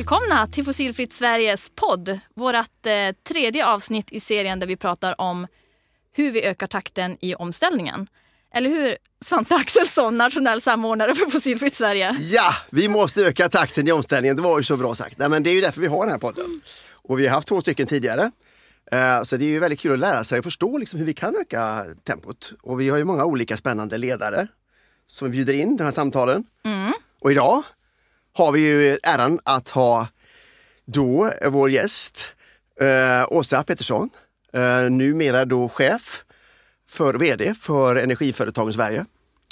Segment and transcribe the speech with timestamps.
[0.00, 2.18] Välkomna till Fossilfritt Sveriges podd.
[2.34, 2.56] Vårt
[2.86, 5.46] eh, tredje avsnitt i serien där vi pratar om
[6.12, 8.06] hur vi ökar takten i omställningen.
[8.54, 12.16] Eller hur Svante Axelsson, nationell samordnare för Fossilfritt Sverige?
[12.20, 14.36] Ja, vi måste öka takten i omställningen.
[14.36, 15.18] Det var ju så bra sagt.
[15.18, 16.60] Nej, men det är ju därför vi har den här podden.
[16.92, 18.30] Och vi har haft två stycken tidigare.
[18.92, 21.14] Eh, Så det är ju väldigt kul att lära sig och förstå liksom hur vi
[21.14, 22.52] kan öka tempot.
[22.62, 24.46] Och vi har ju många olika spännande ledare
[25.06, 26.44] som vi bjuder in de här samtalen.
[27.20, 27.62] Och idag
[28.32, 30.08] har vi ju äran att ha
[30.84, 32.26] då vår gäst
[32.80, 34.10] eh, Åsa Pettersson,
[34.52, 36.24] eh, numera då chef
[36.88, 39.04] för VD för Energiföretagen Sverige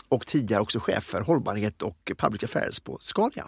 [0.09, 3.45] och tidigare också chef för hållbarhet och public affairs på Scania.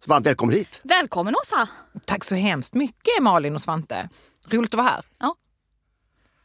[0.00, 0.80] Så varmt välkommen hit!
[0.82, 1.68] Välkommen Åsa!
[2.04, 4.08] Tack så hemskt mycket Malin och Svante.
[4.48, 5.04] Roligt att vara här.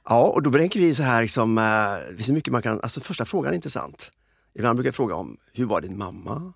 [0.09, 1.63] Ja, och då tänker vi så här, liksom, eh,
[2.11, 4.11] det finns mycket man kan, alltså första frågan är intressant.
[4.55, 6.53] Ibland brukar jag fråga om, hur var din mamma?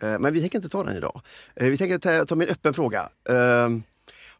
[0.00, 1.20] Eh, men vi tänker inte ta den idag.
[1.56, 3.00] Eh, vi tänker ta, ta med en öppen fråga.
[3.28, 3.68] Eh,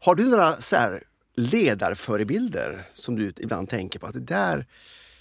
[0.00, 1.02] har du några så här,
[1.36, 4.66] ledarförebilder som du ibland tänker på att det där,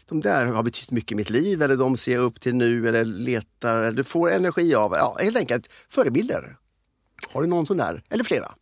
[0.06, 2.88] de där har betytt mycket i mitt liv eller de ser jag upp till nu
[2.90, 6.58] eller letar eller du får energi av, ja helt enkelt förebilder.
[7.32, 8.04] Har du någon sån där?
[8.10, 8.56] Eller flera?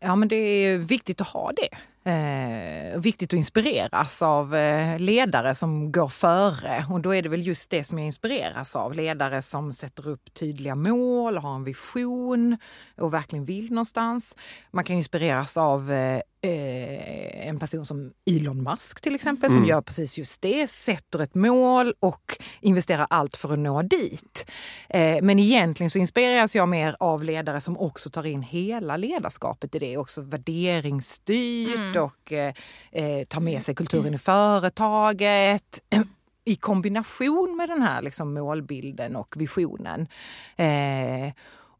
[0.00, 1.68] Ja, men det är viktigt att ha det.
[2.06, 6.86] Eh, viktigt att inspireras av eh, ledare som går före.
[6.90, 8.94] Och då är det väl just det som jag inspireras av.
[8.94, 12.56] Ledare som sätter upp tydliga mål, har en vision
[12.96, 14.36] och verkligen vill någonstans.
[14.70, 19.80] Man kan inspireras av eh, eh, en person som Elon Musk till exempel som gör
[19.80, 20.70] precis just det.
[20.70, 24.50] Sätter ett mål och investerar allt för att nå dit.
[24.88, 29.74] Eh, men egentligen så inspireras jag mer av ledare som också tar in hela ledarskapet
[29.74, 29.96] i det.
[29.96, 32.54] Också värderingsstyrt och eh,
[32.92, 35.82] eh, tar med sig kulturen i företaget
[36.44, 40.06] i kombination med den här liksom målbilden och visionen.
[40.56, 41.34] Eh,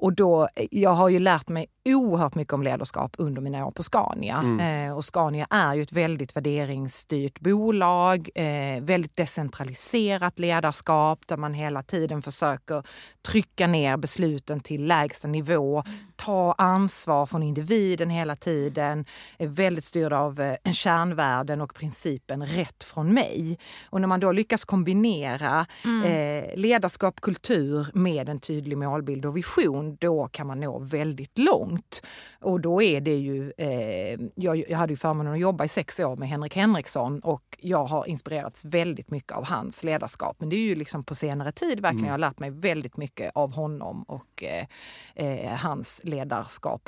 [0.05, 3.83] och då, jag har ju lärt mig oerhört mycket om ledarskap under mina år på
[3.83, 4.59] Scania.
[4.61, 11.55] Eh, och Scania är ju ett väldigt värderingsstyrt bolag, eh, väldigt decentraliserat ledarskap där man
[11.55, 12.83] hela tiden försöker
[13.23, 15.85] trycka ner besluten till lägsta nivå,
[16.17, 19.05] ta ansvar från individen hela tiden,
[19.39, 23.59] är väldigt styrd av eh, kärnvärden och principen rätt från mig.
[23.91, 25.67] Och när man då lyckas kombinera
[26.05, 32.07] eh, ledarskap, kultur med en tydlig målbild och vision, då kan man nå väldigt långt.
[32.41, 36.01] Och då är det ju, eh, jag, jag hade ju förmånen att jobba i sex
[36.01, 40.37] år med Henrik Henriksson och jag har inspirerats väldigt mycket av hans ledarskap.
[40.41, 43.33] Men det är ju liksom på senare tid verkligen, jag har lärt mig väldigt mycket
[43.35, 44.67] av honom och eh,
[45.15, 46.14] eh, hans ledarskap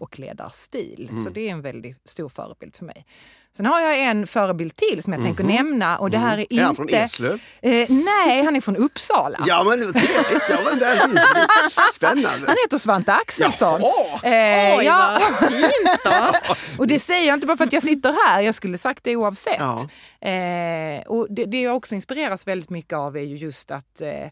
[0.02, 1.10] och ledarstil.
[1.24, 3.06] Så det är en väldigt stor förebild för mig.
[3.56, 6.56] Sen har jag en förebild till som jag tänker nämna och det här är inte...
[6.56, 7.40] Är han från Eslöv?
[7.62, 9.38] Eh, nej, han är från Uppsala.
[9.46, 10.42] Ja men trevligt!
[10.50, 11.12] Ja, men det.
[11.92, 12.46] Spännande!
[12.46, 13.80] Han heter Svante Axelsson.
[13.80, 14.72] Jaha!
[14.72, 15.18] Eh, Oj, ja.
[15.20, 16.54] vad fint då!
[16.78, 19.16] Och det säger jag inte bara för att jag sitter här, jag skulle sagt det
[19.16, 19.58] oavsett.
[19.58, 19.88] Ja.
[20.28, 24.24] Eh, och det, det jag också inspireras väldigt mycket av är ju just att eh,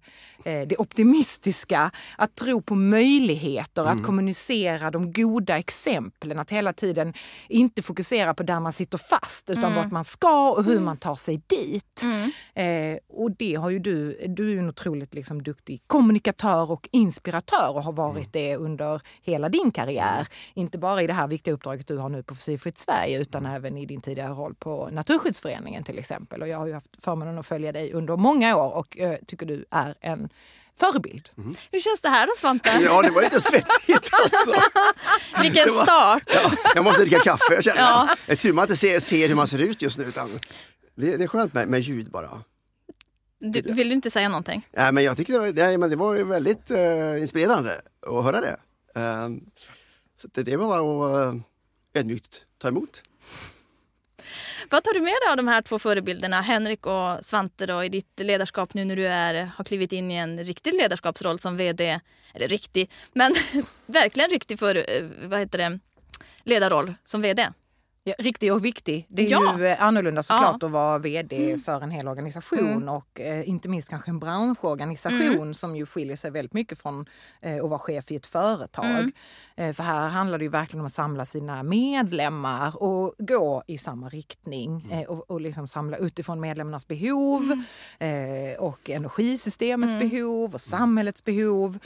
[0.53, 7.15] eh, det optimistiska, att tro på möjligheter, att kommunicera de goda exemplen, att hela tiden
[7.49, 9.14] inte fokusera på där man sitter fast
[9.51, 12.03] utan vart man ska och hur man tar sig dit.
[12.55, 16.89] Eh, och det har ju du, du är ju en otroligt liksom, duktig kommunikatör och
[16.93, 20.27] inspiratör och har varit det under hela din karriär.
[20.55, 23.79] Inte bara i det här viktiga uppdraget du har nu på Fossilfritt Sverige utan även
[23.79, 26.43] i din tidigare roll på Naturskyddsföreningen till exempel.
[26.43, 29.47] Och jag har ju haft förmånen att följa dig under många år och eh, tycker
[29.47, 30.29] du är en
[30.81, 31.29] förebild.
[31.73, 32.71] Hur känns det här då Svante?
[32.83, 34.55] Ja, det var lite svettigt alltså.
[35.43, 36.23] Vilken var- start!
[36.35, 37.81] Ja, jag måste dricka kaffe, jag känner.
[37.81, 38.09] Ja.
[38.27, 40.05] Det är tur man inte ser, ser hur man ser ut just nu.
[40.05, 40.31] Utan
[40.97, 42.43] det, det är skönt med, med ljud bara.
[43.41, 44.69] Du, vill du inte säga någonting?
[44.77, 48.25] Nej, men jag tycker det var, nej, men det var ju väldigt eh, inspirerande att
[48.25, 48.56] höra det.
[49.01, 49.41] Ehm,
[50.21, 51.41] så det, det var bara att uh,
[51.94, 53.03] ödmjukt ta emot.
[54.70, 57.88] Vad tar du med dig av de här två förebilderna, Henrik och Svante, då, i
[57.88, 62.00] ditt ledarskap nu när du är, har klivit in i en riktig ledarskapsroll som VD?
[62.34, 63.34] Eller riktig, men
[63.87, 65.78] verkligen riktig för, eh, vad heter det,
[66.44, 67.49] ledarroll som VD.
[68.06, 69.06] Ja, riktig och viktig.
[69.09, 69.59] Det är Ja.
[69.59, 70.67] ju eh, annorlunda såklart Ja.
[70.67, 75.77] att vara vd för en hel organisation och eh, inte minst kanske en branschorganisation som
[75.77, 77.06] ju skiljer sig väldigt mycket från
[77.41, 79.11] eh, att vara chef i ett företag.
[79.56, 83.79] Eh, för här handlar det ju verkligen om att samla sina medlemmar och gå i
[83.79, 87.62] samma riktning eh, och, och liksom samla utifrån medlemmarnas behov
[87.99, 91.79] eh, och energisystemets behov och samhällets behov.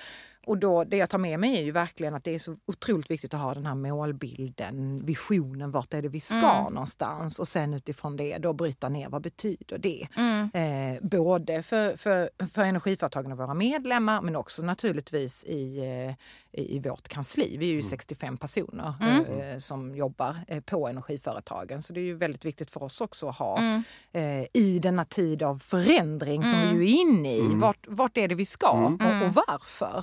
[0.49, 3.11] Och då, det jag tar med mig är ju verkligen att det är så otroligt
[3.11, 6.73] viktigt att ha den här målbilden, visionen, vart är det vi ska Mm.
[6.73, 10.09] någonstans och sen utifrån det då bryta ner vad betyder det?
[10.17, 10.51] Mm.
[10.55, 16.77] Eh, både för, för, för energiföretagen och våra medlemmar men också naturligtvis i, eh, i,
[16.77, 17.57] i vårt kansli.
[17.59, 19.41] Vi är ju 65 personer Mm.
[19.41, 23.29] eh, som jobbar eh, på energiföretagen så det är ju väldigt viktigt för oss också
[23.29, 23.83] att ha Mm.
[24.13, 26.79] eh, i denna tid av förändring som Mm.
[26.79, 27.43] vi ju är inne i.
[27.55, 28.95] Vart, vart är det vi ska Mm.
[28.95, 30.01] och, och varför?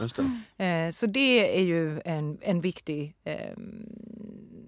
[0.58, 3.16] Eh, så det är ju en, en viktig...
[3.24, 3.36] Eh,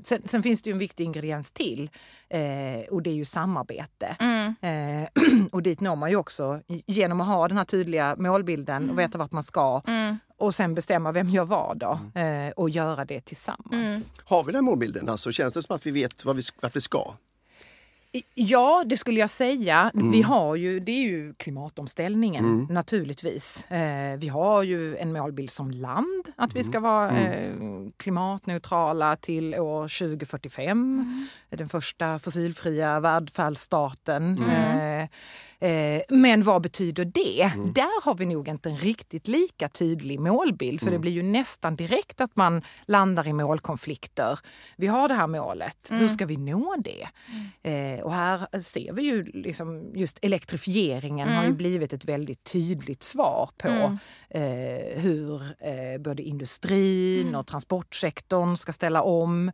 [0.04, 1.90] sen, sen finns det ju en viktig ingrediens till
[2.30, 2.40] eh,
[2.92, 4.16] och det är ju samarbete.
[4.20, 4.56] Mm.
[4.62, 5.10] Eh,
[5.52, 9.18] och dit når man ju också genom att ha den här tydliga målbilden och veta
[9.18, 10.18] vart man ska Mm.
[10.38, 14.14] och sen bestämma vem gör vad då eh, och göra det tillsammans.
[14.26, 15.10] Har vi den målbilden?
[15.10, 17.14] Alltså, känns det som att vi vet vad vi, vart vi ska?
[18.34, 19.92] Ja, det skulle jag säga.
[19.94, 20.12] Mm.
[20.12, 23.72] Vi har ju, det är ju klimatomställningen naturligtvis.
[23.72, 26.72] Eh, vi har ju en målbild som land att vi Mm.
[26.72, 27.54] ska vara eh,
[27.98, 30.70] klimatneutrala till år 2045.
[30.72, 31.28] Mm.
[31.50, 34.38] Den första fossilfria välfärdsstaten.
[34.38, 35.02] Mm.
[35.02, 35.08] Eh,
[35.60, 37.42] eh, men vad betyder det?
[37.42, 37.74] Mm.
[37.74, 40.94] Där har vi nog inte en riktigt lika tydlig målbild för Mm.
[40.94, 44.40] det blir ju nästan direkt att man landar i målkonflikter.
[44.76, 47.08] Vi har det här målet, hur ska vi nå det?
[47.72, 53.04] Eh, och här ser vi ju liksom just elektrifieringen har ju blivit ett väldigt tydligt
[53.04, 53.98] svar på Mm.
[54.30, 59.52] eh, hur eh, både industrin och transportsektorn ska ställa om.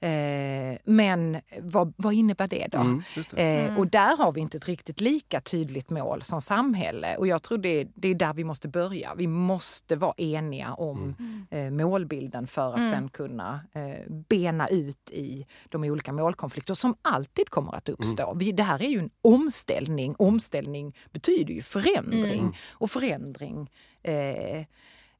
[0.00, 2.78] Eh, men vad, vad innebär det då?
[2.78, 3.42] Mm, det.
[3.42, 7.16] Eh, och där har vi inte ett riktigt lika tydligt mål som samhälle.
[7.16, 9.14] Och jag tror det, det är där vi måste börja.
[9.16, 11.14] Vi måste vara eniga om
[11.50, 17.50] eh, målbilden för att sen kunna eh, bena ut i de olika målkonflikter som alltid
[17.50, 18.34] kommer att uppstå.
[18.34, 20.14] Vi, det här är ju en omställning.
[20.18, 22.56] Omställning betyder ju förändring.
[22.70, 23.70] Och förändring
[24.02, 24.58] eh,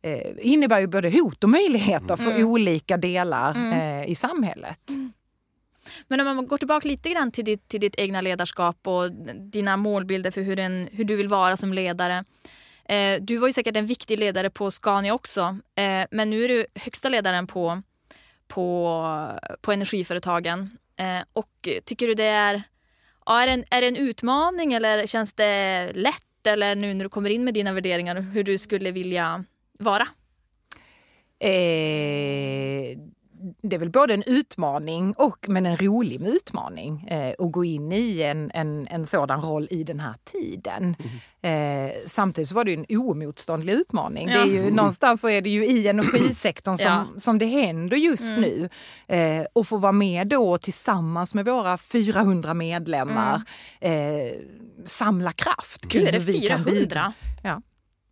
[0.03, 4.81] eh, innebär ju både hot och möjligheter för olika delar eh, i samhället.
[6.09, 9.77] Men om man går tillbaka lite grann till ditt, till ditt egna ledarskap och dina
[9.77, 12.25] målbilder för hur, en, hur du vill vara som ledare.
[12.85, 16.49] Eh, du var ju säkert en viktig ledare på Scania också, eh, men nu är
[16.49, 17.83] du högsta ledaren på,
[18.49, 20.79] på, på energiföretagen.
[20.97, 22.63] Eh, och tycker du det är,
[23.27, 27.05] ja, är, det en, är det en utmaning eller känns det lätt eller nu när
[27.05, 29.45] du kommer in med dina värderingar hur du skulle vilja
[29.79, 30.09] vara?
[31.39, 32.99] Eh,
[33.63, 37.93] det är väl både en utmaning och men en rolig utmaning eh, att gå in
[37.93, 40.97] i en, en, en sådan roll i den här tiden.
[41.43, 44.27] Eh, samtidigt var det en oemotståndlig utmaning.
[44.27, 47.07] Det är ju, någonstans så är det ju i energisektorn som, Ja.
[47.21, 48.69] som det händer just nu.
[49.07, 53.43] Eh, och få vara med då tillsammans med våra 400 medlemmar
[53.81, 53.93] eh,
[54.85, 56.71] samla kraft Gud, är det hur vi kan 400?
[56.81, 57.13] bidra.
[57.43, 57.63] Ja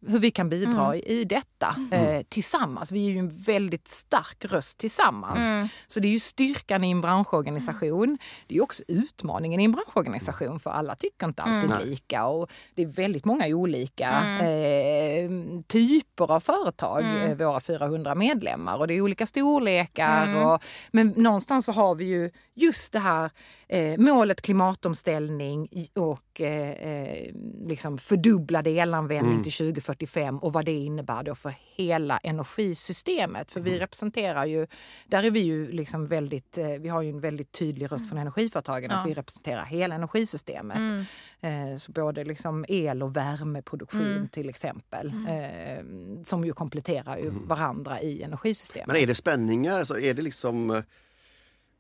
[0.08, 2.92] hur vi kan bidra i, i detta eh, tillsammans.
[2.92, 5.38] Vi är ju en väldigt stark röst tillsammans.
[5.40, 5.68] Mm.
[5.86, 8.18] Så det är ju styrkan i en branschorganisation.
[8.46, 11.88] Det är också utmaningen i en branschorganisation för alla tycker inte alltid Mm.
[11.88, 15.56] lika och det är väldigt många olika Mm.
[15.58, 20.26] eh, typer av företag, eh, våra 400 medlemmar och det är olika storlekar.
[20.26, 20.42] Mm.
[20.42, 20.62] Och,
[20.92, 23.30] men någonstans så har vi ju just det här
[23.68, 25.90] eh, målet klimatomställning i-
[26.34, 27.31] och eh, eh,
[27.62, 33.50] liksom fördubblad elanvändning till 2045 och vad det innebär då för hela energisystemet.
[33.50, 34.66] För vi representerar ju,
[35.06, 38.19] där är vi ju liksom väldigt, eh, vi har ju en väldigt tydlig röst från
[38.19, 39.08] energiföretagen att Ja.
[39.08, 40.76] vi representerar hela energisystemet.
[40.76, 41.05] Mm.
[41.41, 44.29] Eh, Så både liksom el och värmeproduktion Mm.
[44.29, 45.12] till exempel.
[45.29, 45.84] Eh,
[46.24, 48.86] som ju kompletterar ju varandra i energisystemet.
[48.86, 49.79] Men är det spänningar?
[49.79, 50.82] Alltså, är det liksom eh,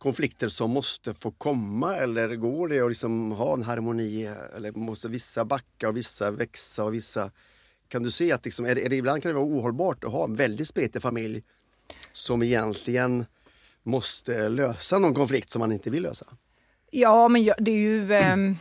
[0.04, 4.30] konflikter som måste få komma eller går det att liksom ha en harmoni?
[4.56, 7.30] Eller måste vissa backa och vissa växa och vissa...
[7.88, 10.12] Kan du se att liksom, är det, är det, ibland kan det vara ohållbart att
[10.12, 11.42] ha en väldigt spretig familj
[12.12, 13.26] som egentligen
[13.82, 16.26] måste lösa någon konflikt som man inte vill lösa?
[16.90, 18.14] Ja, men det är ju...
[18.14, 18.56] Ehm,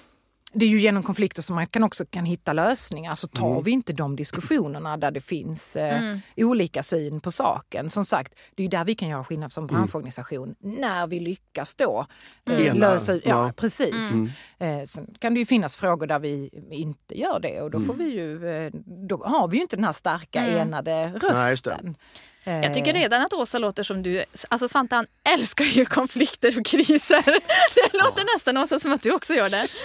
[0.54, 3.16] det är ju genom konflikter som man kan också kan hitta lösningar.
[3.16, 7.90] Så tar vi inte de diskussionerna där det finns eh, olika syn på saken.
[7.90, 10.56] Som sagt, det är där vi kan göra skillnad som branschorganisation.
[10.60, 12.06] När vi lyckas då
[12.46, 13.14] eh, lösa...
[13.14, 13.54] Ja, ja.
[13.56, 14.14] precis.
[14.58, 17.94] Eh, sen kan det ju finnas frågor där vi inte gör det och då, får
[17.94, 18.72] vi ju, eh,
[19.10, 21.72] då har vi ju inte den här starka enade Nej, just det.
[21.72, 21.96] rösten.
[22.44, 24.24] Jag tycker redan att Åsa låter som du.
[24.50, 27.24] Alltså Svante han älskar ju konflikter och kriser.
[27.76, 29.68] Det låter nästan Åsa som att du också gör det.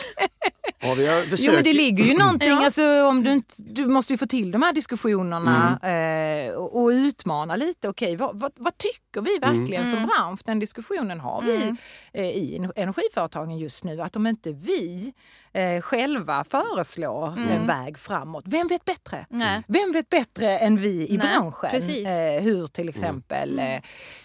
[0.80, 2.64] Ja, vi har Jo, men det ligger ju någonting, Ja.
[2.64, 6.88] alltså, om du, inte, du måste ju få till de här diskussionerna eh, och, och
[6.88, 7.88] utmana lite.
[7.88, 10.40] Okej, vad, vad, vad tycker vi verkligen som bransch?
[10.44, 11.74] Den diskussionen har vi
[12.12, 14.00] eh, i en- energiföretagen just nu.
[14.02, 15.12] Att om inte vi
[15.58, 18.44] eh, själva föreslå en väg framåt.
[18.46, 19.26] Vem vet bättre?
[19.30, 19.62] Nej.
[19.68, 23.74] Vem vet bättre än vi i Nej, branschen eh, hur till exempel eh,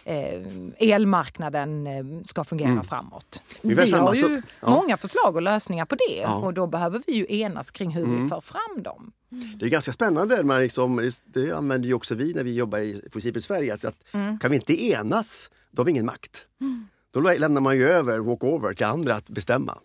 [0.05, 0.41] eh,
[0.77, 3.41] elmarknaden eh, ska fungera framåt?
[3.61, 4.69] Ungefär Vi samma har ju ja.
[4.69, 6.35] många förslag och lösningar på det Ja.
[6.35, 9.11] och då behöver vi ju enas kring hur vi för fram dem.
[9.59, 13.01] Det är ganska spännande, man liksom, det använder ju också vi när vi jobbar i
[13.11, 16.47] Fossilfritt Sverige, att, att kan vi inte enas, då har vi ingen makt.
[17.11, 19.77] Då lämnar man ju över, walk-over, till andra att bestämma.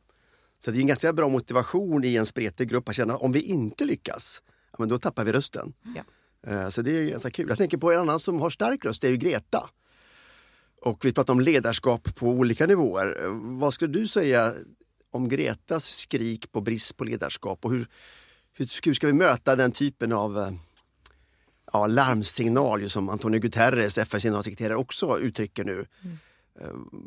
[0.59, 3.41] Så det är en ganska bra motivation i en spretig grupp att känna om vi
[3.41, 5.73] inte lyckas, ja, men då tappar vi rösten.
[5.97, 6.03] Ja.
[6.53, 7.49] Eh, Så det är ganska kul.
[7.49, 9.71] Jag tänker på en annan som har stark röst, det är ju Greta.
[10.81, 13.25] Och vi pratar om ledarskap på olika nivåer.
[13.25, 14.55] Eh, Vad skulle du säga
[15.11, 17.87] om Gretas skrik på brist på ledarskap och hur,
[18.53, 20.51] hur, ska vi möta den typen av eh,
[21.73, 25.81] ja, larmsignal som Antonio Guterres, FNs generalsekreterare, också uttrycker nu.
[25.81, 26.11] Eh,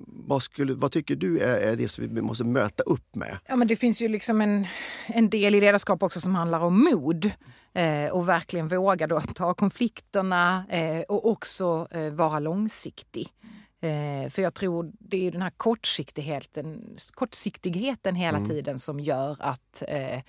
[0.08, 3.38] Vad, skulle, vad tycker du är, är det som vi måste möta upp med?
[3.48, 4.68] Ja, men det finns ju liksom en,
[5.08, 7.32] en del i ledarskap också som handlar om mod.
[7.74, 13.28] Eh, och verkligen våga då ta konflikterna eh, och också eh, vara långsiktig.
[13.82, 19.84] Eh, för jag tror det är den här kortsiktigheten, kortsiktigheten hela tiden som gör att
[19.88, 20.22] eh, Eh,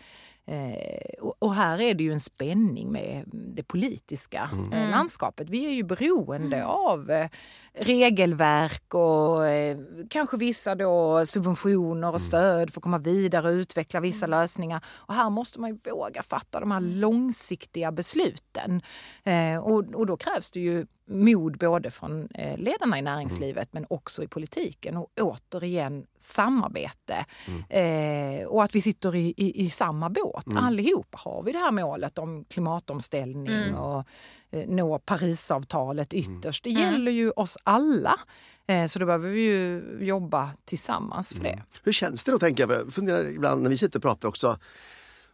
[1.20, 5.50] och, och här är det ju en spänning med det politiska eh, landskapet.
[5.50, 7.28] Vi är ju beroende av eh,
[7.75, 9.78] regelverk och eh,
[10.11, 14.84] kanske vissa då subventioner och stöd för att komma vidare och utveckla vissa lösningar.
[14.87, 18.82] Och här måste man ju våga fatta de här långsiktiga besluten.
[19.25, 23.87] Eh, och, och då krävs det ju mod både från eh, ledarna i näringslivet men
[23.90, 24.97] också i politiken.
[24.97, 27.25] Och återigen samarbete.
[27.68, 31.18] Eh, och att vi sitter i, i, i samma båt allihopa.
[31.21, 34.04] Har vi det här målet om klimatomställning och
[34.50, 36.64] eh, nå Parisavtalet ytterst.
[36.64, 38.21] Det gäller ju oss alla.
[38.66, 41.62] Eh, så då behöver vi ju jobba tillsammans för det.
[41.82, 42.80] Hur känns det då, tänker jag?
[42.80, 44.59] Jag funderar ibland när vi sitter och pratar också.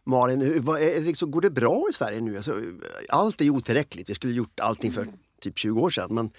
[0.03, 2.35] Malin, hur, vad är, liksom, går det bra i Sverige nu?
[2.35, 2.61] Alltså,
[3.09, 4.09] allt är ju otillräckligt.
[4.09, 5.07] Vi skulle gjort allting för
[5.41, 6.15] typ 20 år sedan.
[6.15, 6.31] Men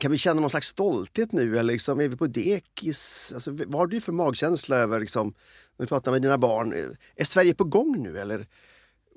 [0.00, 3.30] kan vi känna någon slags stolthet nu eller liksom, är vi på dekis?
[3.34, 5.34] Alltså, vad har du för magkänsla över, liksom,
[5.76, 8.46] när du pratar med dina barn, är Sverige på gång nu eller?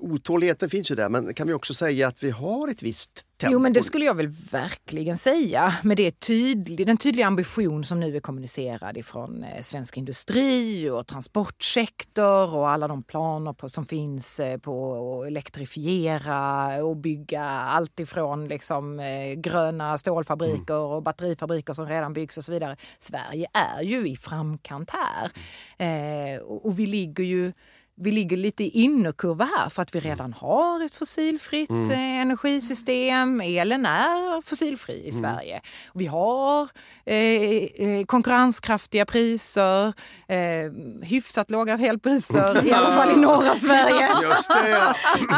[0.02, 3.52] Otåligheten finns ju där men kan vi också säga att vi har ett visst tempo?
[3.52, 5.74] Jo, men det skulle jag väl verkligen säga.
[5.82, 11.06] Med det tydlig, den tydliga ambition som nu är kommunicerad ifrån eh, svensk industri och
[11.06, 18.00] transportsektor och alla de planer på, som finns eh, på att elektrifiera och bygga allt
[18.00, 22.76] ifrån liksom, eh, gröna stålfabriker och batterifabriker som redan byggs och så vidare.
[22.98, 25.30] Sverige är ju i framkant här.
[25.78, 27.52] Eh, och, och vi ligger ju
[28.00, 33.40] vi ligger lite i innerkurva här för att vi redan har ett fossilfritt eh, energisystem.
[33.40, 35.60] Elen är fossilfri i Sverige.
[35.94, 36.68] Vi har
[37.06, 39.86] eh, eh, konkurrenskraftiga priser,
[40.28, 40.72] eh,
[41.02, 44.08] hyfsat låga elpriser, i alla fall i norra Sverige.
[44.22, 44.94] Just det, ja.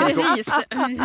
[0.06, 0.46] Precis.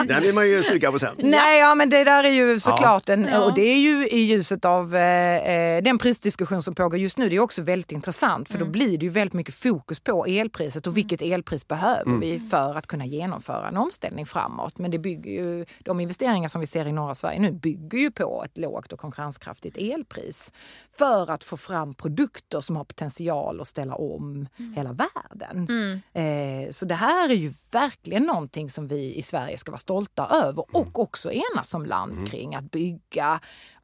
[0.08, 1.16] Den vill man ju suga på sen.
[1.18, 3.40] Nej, ja, men det där är ju såklart en, Ja.
[3.44, 7.30] och det är ju i ljuset av eh, eh, den prisdiskussion som pågår just nu.
[7.30, 10.88] Det är också väldigt intressant för då blir det ju väldigt mycket fokus på elpriset
[10.88, 14.78] och vilket elpris behöver vi för att kunna genomföra en omställning framåt.
[14.78, 18.12] Men det bygger ju, de investeringar som vi ser i norra Sverige nu bygger ju
[18.12, 20.54] på ett lågt och konkurrenskraftigt elpris
[20.98, 25.68] för att få fram produkter som har potential att ställa om hela världen.
[26.14, 30.28] Eh, så det här är ju verkligen någonting som vi i Sverige ska vara stolta
[30.46, 33.40] över och också enas som land kring att bygga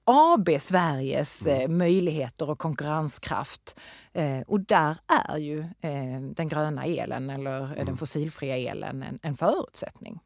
[0.06, 3.80] AB Sveriges eh, möjligheter och konkurrenskraft.
[4.14, 9.20] Eh, och där är ju eh, den gröna elen eller eh, den fossilfria elen en,
[9.22, 10.20] en förutsättning.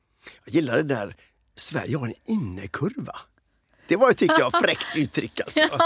[0.45, 1.15] Jag gillar det där,
[1.55, 3.15] Sverige har en innekurva.
[3.89, 5.59] Det var ju, tycker jag, fräckt uttryck alltså.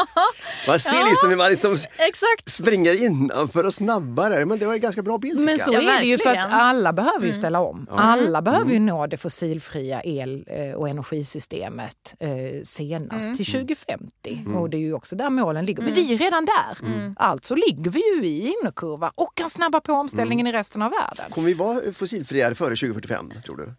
[0.68, 2.50] Man ser liksom hur man liksom Exakt.
[2.50, 4.46] springer innanför och snabbare.
[4.46, 5.84] Men det var en ganska bra bild Men så jag.
[5.84, 7.88] Ja, är det ju för att alla behöver ju ställa om.
[7.92, 12.30] Alla behöver ju nå det fossilfria el eh, och energisystemet eh,
[12.64, 14.46] senast till 2050.
[14.56, 15.84] Och det är ju också där målen ligger.
[15.84, 17.14] Men vi är redan där.
[17.18, 21.32] Alltså ligger vi ju i innerkurva och kan snabba på omställningen i resten av världen.
[21.32, 23.74] Kommer vi vara fossilfriare före 2045, tror du?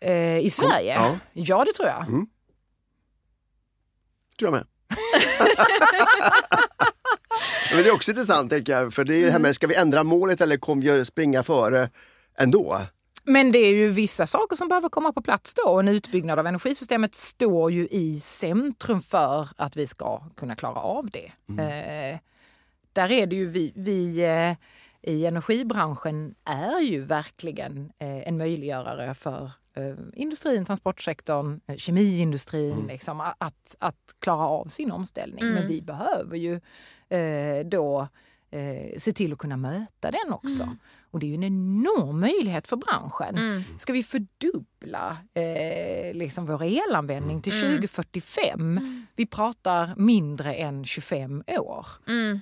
[0.00, 0.94] Eh, I Sverige?
[0.94, 1.06] Ja.
[1.06, 1.18] Mm.
[1.32, 2.06] Ja, det tror jag.
[4.38, 4.66] Tror jag med.
[7.72, 9.74] Men det är också intressant, tänker jag, för det är det här med, ska vi
[9.74, 11.90] ändra målet eller kommer vi springa före
[12.38, 12.80] ändå?
[13.24, 15.62] Men det är ju vissa saker som behöver komma på plats då.
[15.62, 20.80] Och En utbyggnad av energisystemet står ju i centrum för att vi ska kunna klara
[20.80, 21.32] av det.
[21.58, 22.18] Eh,
[22.92, 24.52] där är det ju vi, vi eh,
[25.12, 33.20] i energibranschen är ju verkligen eh, en möjliggörare för eh, industrin, transportsektorn, eh, kemiindustrin liksom,
[33.20, 35.44] a- att, att klara av sin omställning.
[35.54, 36.60] Men vi behöver ju
[37.18, 38.08] eh, då
[38.50, 40.76] eh, se till att kunna möta den också.
[41.10, 43.64] Och det är ju en enorm möjlighet för branschen.
[43.78, 49.04] Ska vi fördubbla eh, liksom vår elanvändning till 2045?
[49.16, 51.86] Vi pratar mindre än 25 år.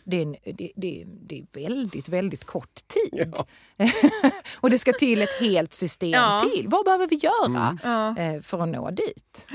[0.04, 3.35] Det, är en, det, det, det är väldigt, väldigt kort tid.
[4.61, 6.40] och det ska till ett helt system Ja.
[6.54, 6.68] till.
[6.68, 8.18] Vad behöver vi göra Ja.
[8.23, 9.46] eh, för att nå dit?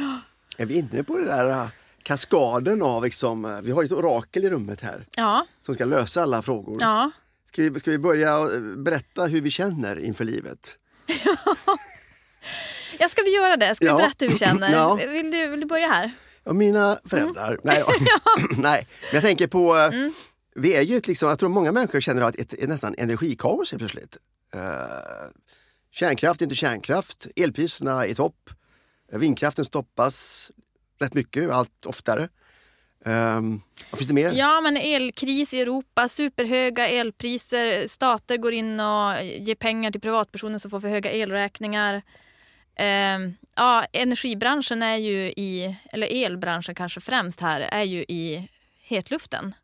[0.57, 1.67] Är vi inne på det där äh,
[2.03, 6.21] kaskaden av, liksom, äh, vi har ett orakel i rummet här Ja, som ska lösa
[6.21, 6.77] alla frågor.
[6.81, 7.11] ja.
[7.51, 10.77] Ska, vi, ska vi börja äh, berätta hur vi känner inför livet?
[12.99, 13.75] ja, ska vi göra det?
[13.75, 13.95] Ska Ja.
[13.97, 14.69] vi berätta hur vi känner?
[14.73, 14.95] Ja.
[14.95, 16.11] Vill, du, vill du börja här?
[16.43, 17.59] Ja, mina föräldrar.
[17.63, 17.83] Nej,
[18.57, 19.75] nej, men jag tänker på...
[19.77, 20.13] äh, Mm.
[20.55, 23.71] Vi är ju ett, liksom, jag tror många människor känner att ett, ett nästan energikaos
[23.71, 24.17] helt plötsligt.
[24.55, 24.61] Uh,
[25.91, 28.49] kärnkraft, inte kärnkraft, elpriserna är i topp,
[29.11, 30.51] vindkraften stoppas
[30.99, 32.29] rätt mycket, allt oftare.
[33.05, 34.31] Um, vad finns det mer?
[34.31, 37.87] Ja, men elkris i Europa, superhöga elpriser.
[37.87, 42.01] Stater går in och ger pengar till privatpersoner som får för höga elräkningar.
[43.15, 48.49] Um, ja, energibranschen är ju i, eller elbranschen kanske främst här, är ju i
[48.83, 49.55] hetluften.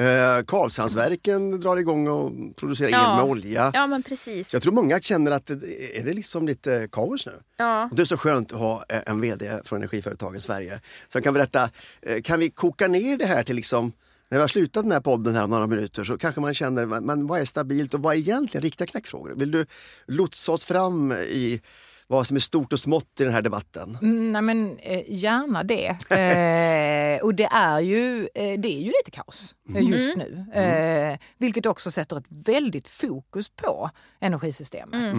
[0.00, 3.10] Uh, Karlshamnsverken drar igång och producerar Ja.
[3.10, 3.70] el med olja.
[3.74, 4.52] Ja, men precis.
[4.52, 7.32] Jag tror många känner att det, är det liksom lite kaos nu?
[7.56, 7.84] Ja.
[7.90, 11.34] Och Det är så skönt att ha eh, en VD från energiföretagen Sverige som kan
[11.34, 11.70] berätta,
[12.02, 13.92] eh, kan vi koka ner det här till liksom
[14.28, 16.86] när vi har slutat den här podden här om några minuter så kanske man känner,
[16.86, 19.34] men vad är stabilt och vad är egentligen riktiga knäckfrågor?
[19.36, 19.66] Vill du
[20.06, 21.60] lotsa oss fram i
[22.06, 23.98] vad som är stort och smått i den här debatten?
[24.02, 25.88] Mm, nej men eh, gärna det.
[26.10, 30.46] Eh, och det är, ju, eh, det är ju lite kaos eh, just nu.
[30.54, 35.16] Eh, vilket också sätter ett väldigt fokus på energisystemet.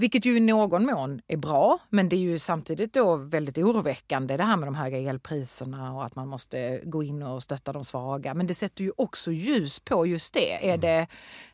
[0.00, 4.36] Vilket ju i någon mån är bra, men det är ju samtidigt då väldigt oroväckande
[4.36, 7.84] det här med de höga elpriserna och att man måste gå in och stötta de
[7.84, 8.34] svaga.
[8.34, 10.70] Men det sätter ju också ljus på just det.
[10.70, 11.06] Är det,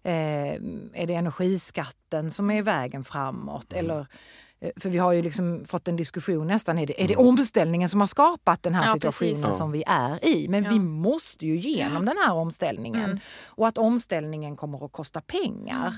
[0.02, 3.72] eh, är det energiskatten som är vägen framåt?
[3.72, 4.06] Eller
[4.60, 7.88] Eh, För vi har ju liksom fått en diskussion nästan, är det, är det omställningen
[7.88, 9.58] som har skapat den här Ja, situationen precis.
[9.58, 10.48] som vi är i?
[10.48, 13.20] Men vi måste ju igenom den här omställningen.
[13.46, 15.94] Och att omställningen kommer att kosta pengar,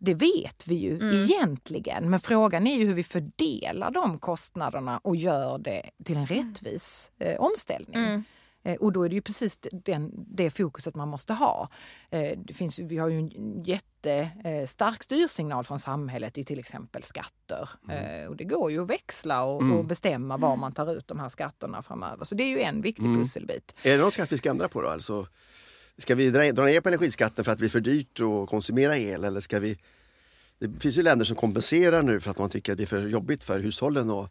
[0.00, 2.10] det vet vi ju egentligen.
[2.10, 7.10] Men frågan är ju hur vi fördelar de kostnaderna och gör det till en rättvis
[7.18, 8.24] eh, omställning.
[8.62, 11.68] Eh, Och då är det ju precis den, det fokuset man måste ha.
[12.10, 17.68] Eh, Det finns, vi har ju en jättestark styrsignal från samhället i till exempel skatter.
[17.90, 21.20] Eh, Och det går ju att växla och, och bestämma var man tar ut de
[21.20, 22.24] här skatterna framöver.
[22.24, 23.74] Så det är ju en viktig pusselbit.
[23.82, 24.88] Är det någon skatt vi ska ändra på då?
[24.88, 25.26] Alltså,
[26.00, 28.98] ska vi dra, dra ner på energiskatten för att det blir för dyrt att konsumera
[28.98, 29.78] el eller ska vi
[30.58, 33.08] det finns ju länder som kompenserar nu för att man tycker att det är för
[33.08, 34.28] jobbigt för hushållen och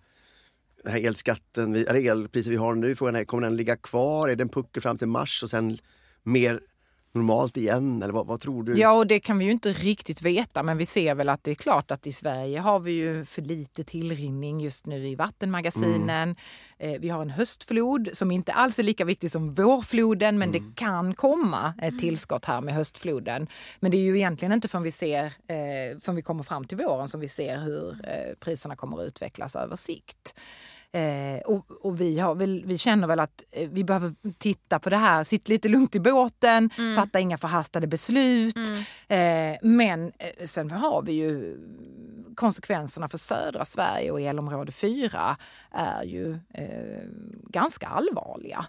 [0.83, 4.29] den här elskatten, eller elpriset vi har nu, frågan är, kommer den ligga kvar?
[4.29, 5.77] Är det en puckel fram till mars och sen
[6.23, 6.59] mer
[7.11, 8.03] normalt igen?
[8.03, 8.79] Eller vad, vad tror du?
[8.79, 11.51] Ja, och det kan vi ju inte riktigt veta, men vi ser väl att det
[11.51, 16.35] är klart att i Sverige har vi ju för lite tillrinning just nu i vattenmagasinen.
[16.77, 20.61] Eh, vi har en höstflod som inte alls är lika viktig som vårfloden, men det
[20.75, 23.47] kan komma ett tillskott här med höstfloden.
[23.79, 26.77] Men det är ju egentligen inte förrän vi, ser, eh, förrän vi kommer fram till
[26.77, 30.35] våren som vi ser hur eh, priserna kommer att utvecklas över sikt.
[30.91, 34.89] Eh, och och vi, har väl, vi känner väl att eh, vi behöver titta på
[34.89, 38.57] det här, sitta lite lugnt i båten, fatta inga förhastade beslut.
[39.07, 41.57] Eh, men eh, sen har vi ju
[42.35, 45.37] konsekvenserna för södra Sverige och elområde 4
[45.71, 47.03] är ju eh,
[47.49, 48.65] ganska allvarliga.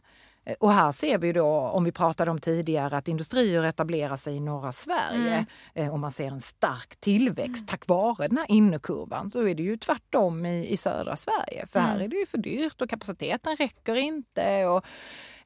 [0.51, 4.37] Eh, Och här ser vi då, om vi pratade om tidigare, att industrier etablerar sig
[4.37, 9.31] i norra Sverige eh, och man ser en stark tillväxt tack vare den här innerkurvan.
[9.31, 11.67] Så är det ju tvärtom i, i södra Sverige.
[11.67, 14.67] För här är det ju för dyrt och kapaciteten räcker inte.
[14.67, 14.85] Och,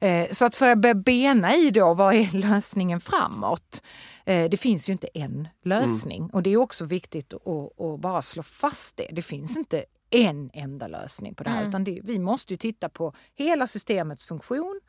[0.05, 3.81] eh, så att för att börja bena i då, vad är lösningen framåt?
[4.25, 8.21] Eh, det finns ju inte en lösning och det är också viktigt att, att bara
[8.21, 9.07] slå fast det.
[9.11, 11.61] Det finns inte en enda lösning på det här.
[11.69, 14.81] Utan det, vi måste ju titta på hela systemets funktion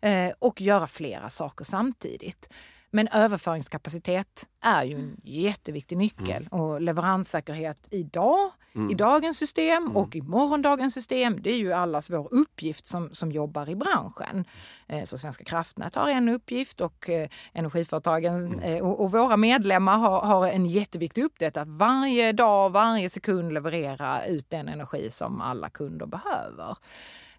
[0.00, 2.48] eh, och göra flera saker samtidigt.
[2.94, 6.48] Men överföringskapacitet är ju en jätteviktig nyckel.
[6.50, 8.50] Och leveranssäkerhet idag,
[8.90, 13.32] i dagens system och i morgondagens system, det är ju allas vår uppgift som, som
[13.32, 14.44] jobbar i branschen.
[14.88, 19.98] Eh, Så Svenska kraftnät har en uppgift och eh, energiföretagen eh, och, och våra medlemmar
[19.98, 25.40] har, har en jätteviktig uppgift att varje dag, varje sekund leverera ut den energi som
[25.40, 26.76] alla kunder behöver.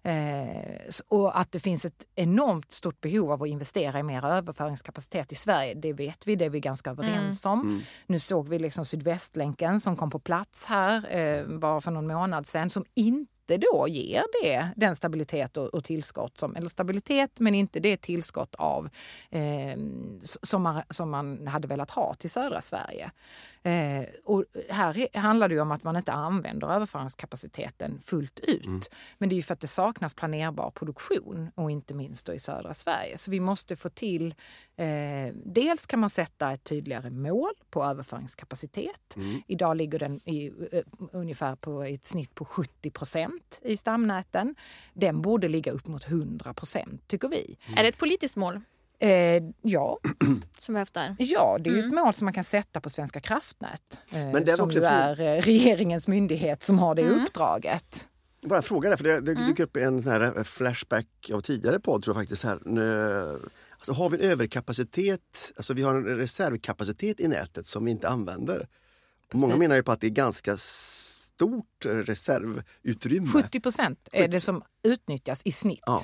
[0.06, 5.32] Eh, och att det finns ett enormt stort behov av att investera i mer överföringskapacitet
[5.32, 7.82] i Sverige, det vet vi, det är vi ganska överens om.
[8.06, 12.46] Nu såg vi liksom Sydvästlänken som kom på plats här eh, bara för någon månad
[12.46, 17.30] sedan som inte inte då ger det den stabilitet och, och tillskott, som, eller stabilitet
[17.38, 18.88] men inte det tillskott av
[19.30, 19.78] eh,
[20.22, 23.10] som, man, som man hade velat ha till södra Sverige.
[23.62, 28.66] Eh, och här handlar det ju om att man inte använder överföringskapaciteten fullt ut.
[28.66, 28.80] Mm.
[29.18, 32.38] Men det är ju för att det saknas planerbar produktion och inte minst då i
[32.38, 33.18] södra Sverige.
[33.18, 34.34] Så vi måste få till,
[34.76, 39.16] eh, dels kan man sätta ett tydligare mål på överföringskapacitet.
[39.16, 39.42] Mm.
[39.46, 40.52] Idag ligger den i,
[41.12, 44.54] ungefär på ett snitt på 70 procent i stamnäten.
[44.94, 47.56] Den borde ligga upp mot 100 procent tycker vi.
[47.66, 47.78] Mm.
[47.78, 48.60] Är det ett politiskt mål?
[48.98, 49.98] Eh, ja.
[50.58, 51.16] Som behövs där?
[51.18, 51.86] Ja, det är mm.
[51.86, 54.00] ett mål som man kan sätta på Svenska kraftnät.
[54.12, 57.24] Eh, Men det som ju är eh, regeringens myndighet som har det mm.
[57.24, 58.08] uppdraget.
[58.40, 59.46] Bara fråga där, för det, det mm.
[59.46, 62.42] dyker upp en sån här eh, flashback av tidigare podd tror jag faktiskt.
[62.42, 62.58] här.
[63.76, 68.08] Alltså, har vi en överkapacitet, alltså vi har en reservkapacitet i nätet som vi inte
[68.08, 68.68] använder.
[69.28, 69.48] Precis.
[69.48, 70.56] Många menar ju på att det är ganska
[71.36, 73.26] stort reservutrymme.
[73.26, 75.82] 70 procent är det som utnyttjas i snitt.
[75.86, 76.02] Ja.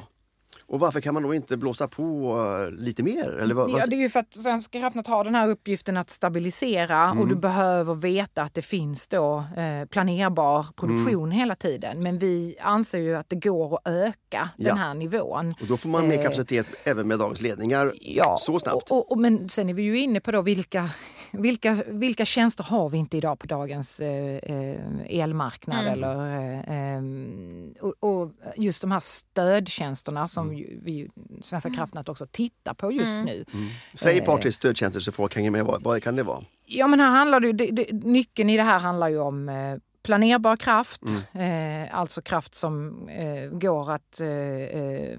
[0.67, 3.39] Och varför kan man då inte blåsa på uh, lite mer?
[3.39, 6.11] Eller vad, ja, det är ju för att Svenska kraftnät har den här uppgiften att
[6.11, 7.19] stabilisera mm.
[7.19, 11.31] och du behöver veta att det finns då eh, planerbar produktion mm.
[11.31, 12.03] hela tiden.
[12.03, 14.69] Men vi anser ju att det går att öka ja.
[14.69, 15.55] den här nivån.
[15.61, 18.91] Och då får man mer eh, kapacitet eh, även med dagens ledningar ja, så snabbt.
[18.91, 20.91] Och, och, men sen är vi ju inne på då vilka,
[21.33, 25.87] vilka, vilka tjänster har vi inte idag på dagens eh, eh elmarknad?
[25.87, 25.93] Mm.
[25.93, 31.09] Eller, och, och, just de här stödtjänsterna som mm vi,
[31.41, 31.77] Svenska mm.
[31.77, 33.25] kraftnät också tittar på just mm.
[33.25, 33.45] nu.
[33.55, 33.69] Mm.
[33.95, 35.65] Säg ett par tre stödtjänster så folk hänger med.
[35.65, 36.45] Vad, vad kan det vara?
[36.67, 39.55] Ja men här handlar det, det, det, nyckeln i det här handlar ju om eh,
[40.03, 41.03] planerbar kraft,
[41.35, 41.85] mm.
[41.85, 45.19] eh, alltså kraft som eh, går att eh, eh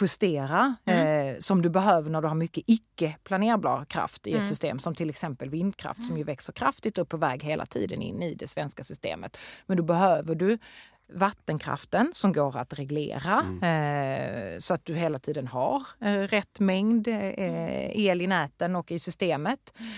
[0.00, 1.02] justera mm.
[1.02, 4.48] Eh, som du behöver när du har mycket icke planerbar kraft i ett mm.
[4.48, 8.22] system som till exempel vindkraft som ju växer kraftigt och på väg hela tiden in
[8.22, 9.38] i det svenska systemet.
[9.66, 10.58] Men då behöver du
[11.14, 14.54] vattenkraften som går att reglera mm.
[14.54, 18.92] eh, så att du hela tiden har eh, rätt mängd eh, el i näten och
[18.92, 19.72] i systemet.
[19.76, 19.92] Mm.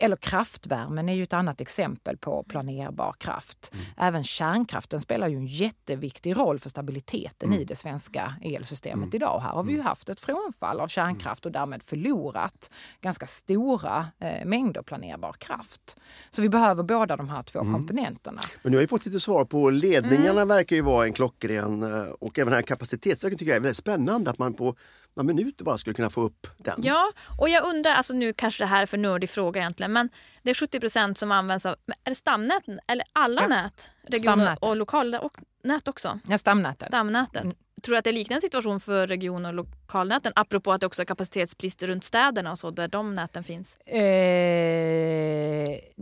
[0.00, 3.70] Eller kraftvärmen är ju ett annat exempel på planerbar kraft.
[3.72, 3.86] Mm.
[3.96, 7.66] Även kärnkraften spelar ju en jätteviktig roll för stabiliteten i mm.
[7.66, 9.16] det svenska elsystemet mm.
[9.16, 9.40] idag.
[9.40, 9.86] Här har vi ju mm.
[9.86, 14.06] haft ett frånfall av kärnkraft och därmed förlorat ganska stora
[14.44, 15.96] mängder planerbar kraft.
[16.30, 18.40] Så vi behöver båda de här två komponenterna.
[18.62, 22.10] Men nu har vi fått lite svar på ledningarna verkar ju vara en klockren eh,
[22.10, 24.76] och även den här kapacitetsökningen tycker jag är väldigt spännande att man på
[25.16, 26.80] några minuter bara skulle kunna få upp den.
[26.82, 30.08] Ja, och jag undrar, alltså nu kanske det här är för nördig fråga egentligen, men
[30.42, 33.48] det är 70 procent som används av, är det stamnäten eller alla ja.
[33.48, 33.88] nät?
[34.02, 36.18] Region och lokalnät också?
[36.28, 36.88] Ja, stamnäten.
[36.88, 37.42] Stamnätet.
[37.42, 37.56] Mm.
[37.82, 39.54] Tror du att det är liknande situation för region och
[39.86, 40.32] lokalnäten?
[40.36, 43.76] Apropå att det också är kapacitetsbrister runt städerna och så, där de näten finns.
[43.76, 43.98] Eh,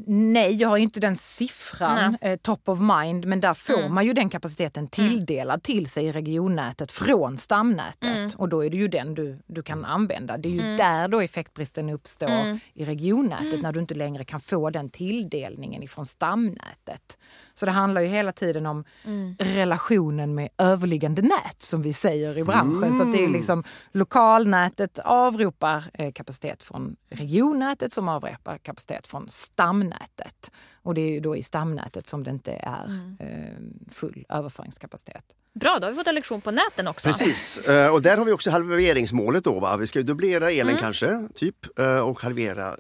[0.07, 3.27] nej, jag har inte den siffran eh, top of mind.
[3.27, 3.95] Men där får mm.
[3.95, 4.91] man ju den kapaciteten mm.
[4.91, 5.61] tilldelad mm.
[5.61, 8.17] till sig i regionnätet från stamnätet.
[8.17, 8.31] Mm.
[8.37, 10.39] Och då är det ju den du, du kan använda.
[10.39, 10.77] Det är ju mm.
[10.77, 12.59] där då effektbristen uppstår mm.
[12.75, 13.63] i regionnätet.
[13.63, 17.19] När du inte längre kan få den tilldelningen ifrån stamnätet.
[17.55, 19.37] Så det handlar ju hela tiden om mm.
[19.39, 22.85] relationen med överliggande nät som vi säger i branschen.
[22.85, 22.99] Mm.
[22.99, 30.51] Så det är liksom lokalnätet avropar eh, kapacitet från regionnätet som avropar kapacitet från stamnätet.
[30.83, 33.17] Och det är ju då i stamnätet som det inte är mm.
[33.21, 35.25] eh, full överföringskapacitet.
[35.55, 37.09] Bra, då har vi fått en lektion på näten också.
[37.09, 39.61] Precis, eh, och där har vi också halveringsmålet då.
[39.61, 39.77] Va?
[39.77, 40.83] Vi ska dubblera elen mm.
[40.83, 41.67] kanske, typ,
[42.05, 42.77] och halvera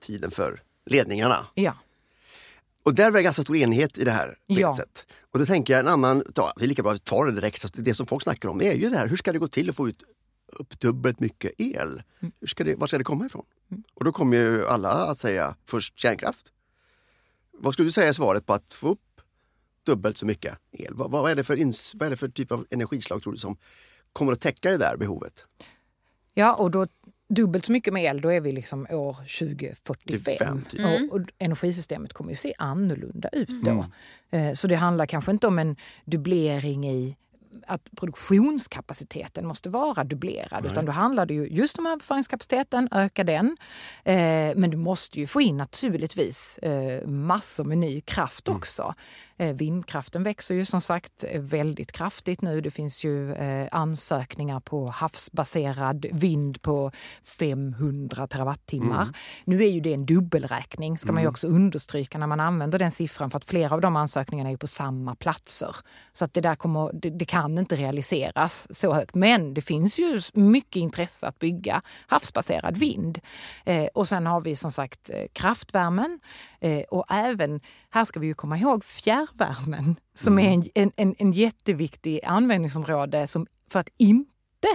[0.00, 1.46] tiden för ledningarna.
[1.54, 1.74] Ja.
[2.84, 4.36] Och där var det ganska stor enighet i det här.
[4.46, 4.76] Ja.
[4.76, 5.06] Sätt.
[5.32, 7.74] Och då tänker jag en annan, ta, det är lika bra att ta det direkt,
[7.74, 9.76] det som folk snackar om är ju det här, hur ska det gå till att
[9.76, 10.02] få ut
[10.52, 12.02] upp dubbelt mycket el?
[12.20, 12.32] Mm.
[12.40, 13.44] Hur ska det, var ska det komma ifrån?
[13.70, 13.82] Mm.
[13.94, 16.52] Och då kommer ju alla att säga först kärnkraft.
[17.52, 19.20] Vad skulle du säga i svaret på att få upp
[19.86, 20.94] dubbelt så mycket el?
[20.94, 23.38] Vad, vad, är, det för ins, vad är det för typ av energislag tror du
[23.38, 23.56] som
[24.12, 25.46] kommer att täcka det där behovet?
[26.34, 26.86] Ja, och då
[27.28, 30.62] dubbelt så mycket med el, då är vi liksom år 2045.
[30.70, 30.80] Typ.
[30.80, 31.10] Mm.
[31.10, 33.70] Och, och, energisystemet kommer ju se annorlunda ut då.
[33.70, 33.84] Mm.
[34.30, 37.16] Eh, så det handlar kanske inte om en dubblering i
[37.66, 40.62] att produktionskapaciteten måste vara dubblerad.
[40.62, 40.72] Nej.
[40.72, 43.56] Utan då handlar det ju just om överföringskapaciteten, öka den.
[44.04, 44.14] Eh,
[44.56, 48.56] men du måste ju få in naturligtvis eh, massor med ny kraft mm.
[48.56, 48.94] också.
[49.42, 52.60] Eh, vindkraften växer ju som sagt väldigt kraftigt nu.
[52.60, 56.92] Det finns ju eh, ansökningar på havsbaserad vind på
[57.38, 59.02] 500 terawattimmar.
[59.02, 59.14] Mm.
[59.44, 61.14] Nu är ju det en dubbelräkning, ska mm.
[61.14, 61.30] man ju mm.
[61.30, 64.66] också understryka när man använder den siffran för att flera av de ansökningarna är på
[64.66, 65.76] samma platser.
[66.12, 69.14] Så att det där kommer, det, det kan kan inte realiseras så högt.
[69.14, 73.20] Men det finns ju mycket intresse att bygga havsbaserad vind.
[73.64, 76.20] Eh, och sen har vi som sagt eh, kraftvärmen
[76.60, 81.14] eh, och även, här ska vi ju komma ihåg fjärrvärmen som är en, en, en,
[81.18, 84.68] en jätteviktig användningsområde som, för att inte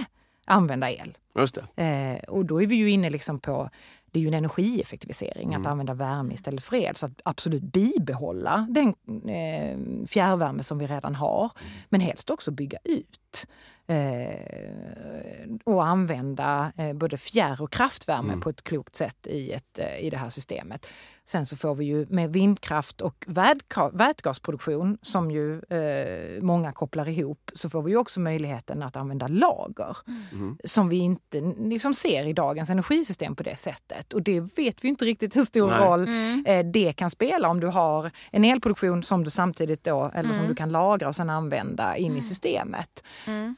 [0.46, 1.18] använda el.
[1.38, 1.84] Just det.
[1.84, 3.70] Eh, och då är vi ju inne liksom på
[4.10, 5.60] det är ju en energieffektivisering Mm.
[5.60, 6.96] att använda värme istället för el.
[6.96, 8.88] Så att absolut bibehålla den
[9.28, 11.40] eh, fjärrvärme som vi redan har.
[11.60, 11.72] Mm.
[11.88, 13.46] Men helst också bygga ut.
[13.86, 18.40] Eh, och använda eh, både fjärr och kraftvärme Mm.
[18.40, 20.86] på ett klokt sätt i, ett, eh, i det här systemet.
[21.30, 27.08] Sen så får vi ju med vindkraft och vätga- vätgasproduktion som ju eh, många kopplar
[27.08, 29.96] ihop så får vi ju också möjligheten att använda lager
[30.32, 30.58] Mm.
[30.64, 34.12] som vi inte liksom ser i dagens energisystem på det sättet.
[34.12, 35.78] Och det vet vi inte riktigt hur stor Nej.
[35.80, 36.08] roll
[36.46, 40.48] eh, det kan spela om du har en elproduktion som du samtidigt då, eller som
[40.48, 43.04] du kan lagra och sen använda in i systemet.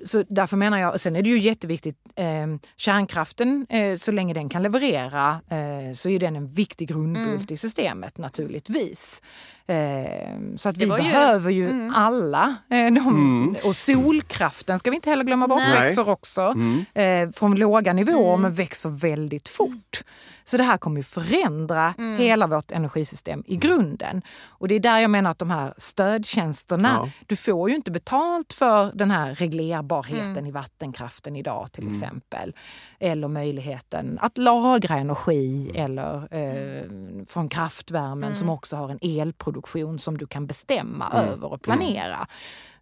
[0.04, 4.48] Så därför menar jag, sen är det ju jätteviktigt, eh, kärnkraften, eh, så länge den
[4.48, 9.22] kan leverera eh, så är den en viktig grundbult i systemet naturligtvis.
[9.70, 12.56] Eh, så att vi ju- behöver ju alla.
[12.70, 15.82] Eh, de, Och solkraften ska vi inte heller glömma bort, Nej.
[15.82, 16.54] växer också
[16.94, 20.02] eh, från låga nivåer men växer väldigt fort.
[20.44, 24.22] Så det här kommer ju förändra hela vårt energisystem i grunden.
[24.48, 27.08] Och det är där jag menar att de här stödtjänsterna, Ja.
[27.26, 32.52] du får ju inte betalt för den här reglerbarheten i vattenkraften idag till exempel.
[32.98, 36.82] Eller möjligheten att lagra energi eller eh,
[37.28, 39.59] från kraftvärmen som också har en elproduktion
[39.98, 42.26] som du kan bestämma över och planera.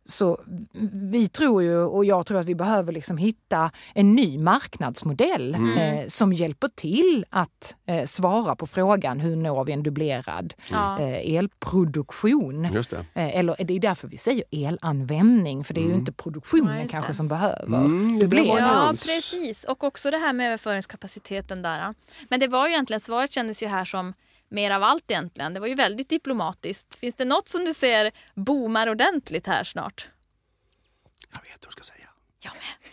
[0.05, 0.41] Så
[0.93, 6.07] vi tror ju, och jag tror att vi behöver liksom hitta en ny marknadsmodell eh,
[6.09, 11.01] som hjälper till att eh, svara på frågan hur når vi en dubblerad Ja.
[11.01, 12.69] eh, elproduktion.
[12.73, 12.97] Just det.
[13.15, 16.89] Eh, eller det är därför vi säger elanvändning, för det är ju inte produktionen Ja,
[16.91, 17.17] kanske det.
[17.17, 18.59] som behöver Mm, dubbleras.
[19.07, 19.65] Ja, precis.
[19.65, 21.95] Och också det här med överföringskapaciteten där.
[22.29, 24.15] Men det var ju egentligen, svaret kändes ju här som
[24.49, 25.55] mer av allt egentligen.
[25.55, 26.95] Det var ju väldigt diplomatiskt.
[26.95, 30.09] Finns det något som du ser boomar ordentligt här snart?
[31.33, 32.09] Jag vet vad jag ska säga.
[32.45, 32.93] Jag med.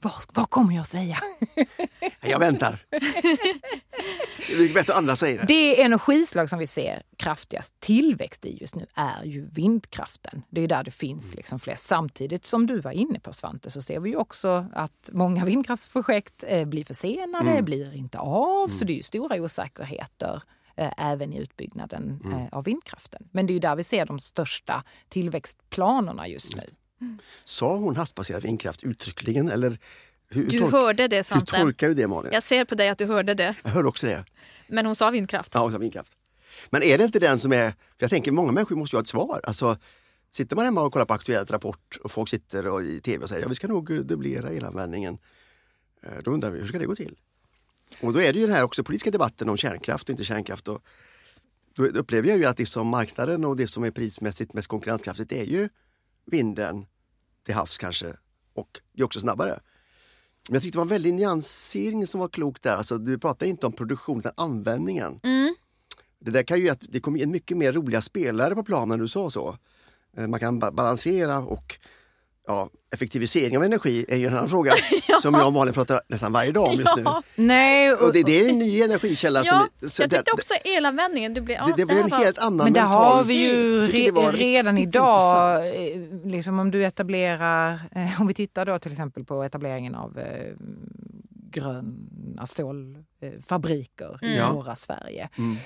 [0.00, 1.18] Vad, vad kommer jag säga?
[2.20, 2.84] Jag väntar.
[4.48, 5.44] Det är bättre att andra säger det.
[5.46, 10.42] Det energislag som vi ser kraftigast tillväxt i just nu är ju vindkraften.
[10.50, 11.86] Det är där det finns liksom flest.
[11.86, 16.44] Samtidigt som du var inne på Svante så ser vi ju också att många vindkraftsprojekt
[16.46, 18.68] eh, blir försenade, blir inte av.
[18.68, 20.42] Så det är ju stora osäkerheter
[20.76, 23.28] även i utbyggnaden eh, av vindkraften.
[23.32, 26.62] Men det är ju där vi ser de största tillväxtplanerna just nu.
[27.44, 29.78] Sa hon havsbaserad vindkraft uttryckligen eller
[30.28, 31.56] hur, Du hörde det hur Svante.
[31.56, 32.32] tolkar du det Malin?
[32.32, 33.54] Jag ser på dig att du hörde det.
[33.62, 34.24] Jag hörde också det.
[34.68, 35.54] Men hon sa vindkraft.
[35.54, 36.16] Ja, och så vindkraft.
[36.70, 39.02] Men är det inte den som är, för jag tänker många människor måste ju ha
[39.02, 39.40] ett svar.
[39.44, 39.76] Alltså,
[40.30, 43.28] sitter man hemma och kollar på Aktuellt Rapport och folk sitter och, i tv och
[43.28, 45.18] säger ja, vi ska nog eh, dubblera elanvändningen.
[46.02, 47.16] Eh, Då undrar vi hur ska det gå till?
[48.00, 50.68] Och då är det ju den här också politiska debatten om kärnkraft och inte kärnkraft.
[50.68, 50.82] Och
[51.76, 55.32] då upplever jag ju att det som marknaden och det som är prismässigt mest konkurrenskraftigt
[55.32, 55.68] är ju
[56.26, 56.86] vinden
[57.46, 58.16] till havs kanske
[58.54, 59.60] och det är också snabbare.
[60.48, 62.76] Men jag tyckte det var en väldig nyansering som var klok där.
[62.76, 65.20] Alltså, du pratar inte om produktion utan användningen.
[66.18, 69.08] Det där kan ju att det kommer in mycket mer roliga spelare på planen, du
[69.08, 69.58] sa så.
[70.16, 71.78] Eh, Man kan ba- balansera och
[72.46, 74.72] ja, effektivisering av energi är ju en annan fråga
[75.22, 77.02] som jag och Malin pratar nästan varje dag om just nu.
[77.04, 79.42] Ja, Nej, Och det, det är en ny energikälla.
[79.44, 81.34] ja som, så jag det, tyckte också elanvändningen.
[81.34, 83.80] Du blev, ja, det, det var en helt annan Men där mental har vi ju
[83.86, 86.24] det re redan idag, intressant.
[86.24, 90.18] eh, liksom om du etablerar, eh, om vi tittar då till exempel på etableringen av
[90.18, 90.52] eh,
[91.50, 94.52] gröna stålfabriker i Ja.
[94.52, 95.28] norra Sverige.
[95.38, 95.56] Mm.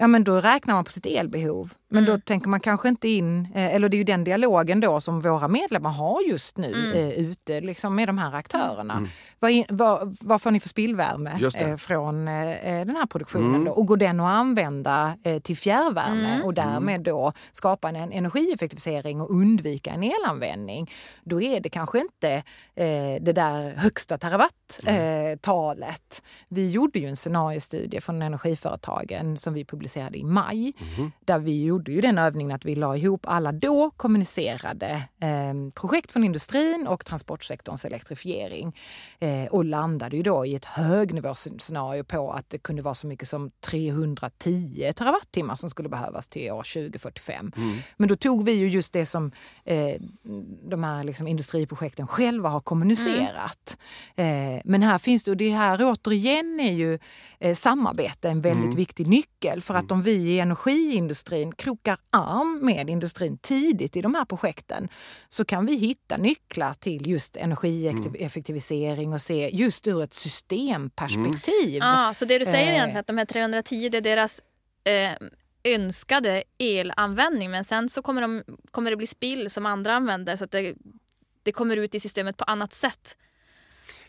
[0.00, 1.72] Ja men då räknar man på sitt elbehov.
[1.88, 5.00] Men då tänker man kanske inte in, eh, eller det är ju den dialogen då
[5.00, 9.06] som våra medlemmar har just nu eh, ute liksom med de här aktörerna.
[9.38, 13.64] Vad, in, vad, vad får ni för spillvärme eh, från eh, den här produktionen?
[13.64, 13.72] Då?
[13.72, 19.20] Och går den att använda eh, till fjärrvärme och därmed då skapa en, en energieffektivisering
[19.20, 20.90] och undvika en elanvändning?
[21.24, 22.32] Då är det kanske inte
[22.74, 26.22] eh, det där högsta terawatt-talet.
[26.48, 30.72] Vi gjorde ju en scenariestudie från energiföretagen som vi publicerade i maj.
[31.24, 36.12] Där vi gjorde ju den övningen att vi la ihop alla då kommunicerade eh, projekt
[36.12, 38.76] från industrin och transportsektorns elektrifiering.
[39.18, 43.28] Eh, och landade ju då i ett högnivåscenario på att det kunde vara så mycket
[43.28, 47.52] som 310 terawattimmar som skulle behövas till år 2045.
[47.96, 49.32] Men då tog vi ju just det som
[49.64, 50.00] eh,
[50.62, 53.78] de här liksom industriprojekten själva har kommunicerat.
[54.16, 56.98] Eh, men här finns det, och det här återigen är ju
[57.38, 59.62] eh, samarbete en väldigt viktig nyckel.
[59.62, 64.88] För att om vi i energiindustrin, krokar arm med industrin tidigt i de här projekten
[65.28, 71.76] så kan vi hitta nycklar till just energieffektivisering och se just ur ett systemperspektiv.
[71.80, 72.74] Ja, så det du säger Eh.
[72.74, 74.40] egentligen att de här 310 det är deras
[74.84, 75.12] eh,
[75.74, 80.44] önskade elanvändning men sen så kommer, de, kommer det bli spill som andra använder så
[80.44, 80.74] att det,
[81.42, 83.16] det kommer ut i systemet på annat sätt.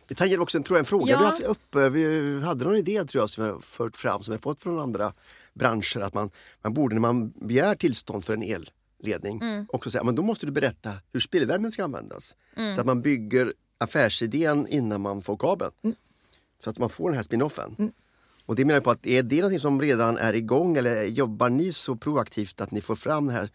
[0.08, 1.18] Det tangerar också en, tror jag, en fråga Ja.
[1.18, 1.90] vi har haft uppe.
[1.90, 4.62] Vi hade någon idé tror jag som vi har fört fram som vi har fått
[4.62, 5.14] från andra
[5.54, 6.30] branscher att man,
[6.62, 9.66] man borde när man begär tillstånd för en elledning Mm.
[9.70, 12.36] också säga men då måste du berätta hur spillvärmen ska användas.
[12.76, 15.72] Så att man bygger affärsidén innan man får kabeln.
[16.64, 17.92] Så att man får den här spinoffen.
[18.46, 21.50] Och det menar jag på att är det någonting som redan är igång eller jobbar
[21.50, 23.50] ni så proaktivt att ni får fram den här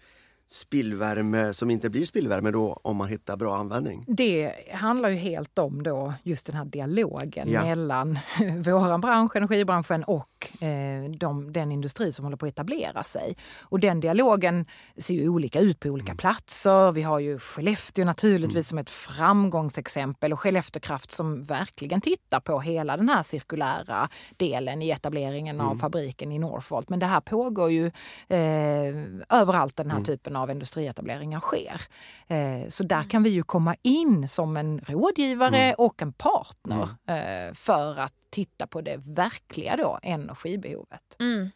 [0.49, 4.05] spillvärme som inte blir spillvärme då om man hittar bra användning?
[4.09, 7.63] Det handlar ju helt om då just den här dialogen Ja.
[7.65, 13.37] mellan vår bransch, energibranschen och eh, de, den industri som håller på att etablera sig.
[13.63, 16.93] Och den dialogen ser ju olika ut på olika platser.
[16.93, 22.61] Vi har ju Skellefteå naturligtvis som ett framgångsexempel och Skellefteå Kraft som verkligen tittar på
[22.61, 26.89] hela den här cirkulära delen i etableringen av fabriken i Northvolt.
[26.89, 27.87] Men det här pågår ju
[28.29, 28.95] eh,
[29.29, 31.81] överallt den här typen av industrietableringar sker.
[32.29, 37.55] Eh, så där kan vi ju komma in som en rådgivare och en partner eh,
[37.55, 41.17] för att titta på det verkliga då, energibehovet.
[41.21, 41.51] Mm.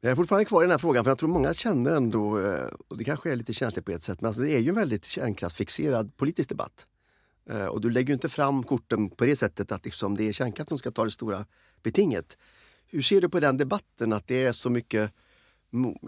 [0.00, 2.68] Jag är fortfarande kvar i den här frågan för jag tror många känner ändå, eh,
[2.88, 4.74] och det kanske är lite känsligt på ett sätt, men alltså det är ju en
[4.74, 6.86] väldigt kärnkraftsfixerad politisk debatt.
[7.70, 10.68] Och du lägger ju inte fram korten på det sättet att liksom det är kärnkraft
[10.68, 11.46] som ska ta det stora
[11.82, 12.38] betinget.
[12.86, 15.12] Hur ser du på den debatten att det är så mycket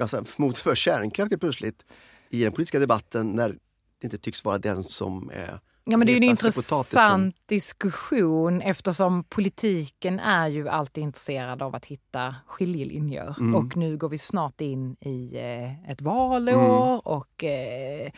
[0.01, 1.85] alltså, mot för kärnkraft helt plötsligt
[2.31, 3.59] i den politiska debatten när det
[4.05, 6.57] inte tycks vara den som är Ja, men det är en potatisen?
[6.59, 13.35] intressant diskussion eftersom politiken är ju alltid intresserad av att hitta skiljelinjer.
[13.39, 13.55] Mm.
[13.55, 16.99] Och nu går vi snart in i eh, ett valår Mm.
[16.99, 18.11] och eh,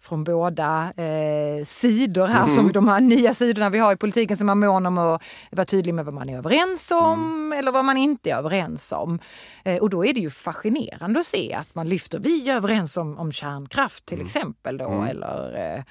[0.00, 2.56] från båda eh, sidor här, Mm.
[2.56, 5.64] som de här nya sidorna vi har i politiken, som är mån om att vara
[5.64, 7.58] tydlig med vad man är överens om Mm.
[7.58, 9.18] eller vad man inte är överens om.
[9.64, 12.96] Eh, och då är det ju fascinerande att se att man lyfter, vi är överens
[12.96, 15.82] om, om kärnkraft till exempel då, eller eh,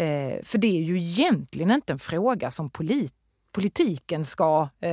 [0.00, 3.14] Eh, för det är ju egentligen inte en fråga som polit
[3.52, 4.90] politiken ska eh,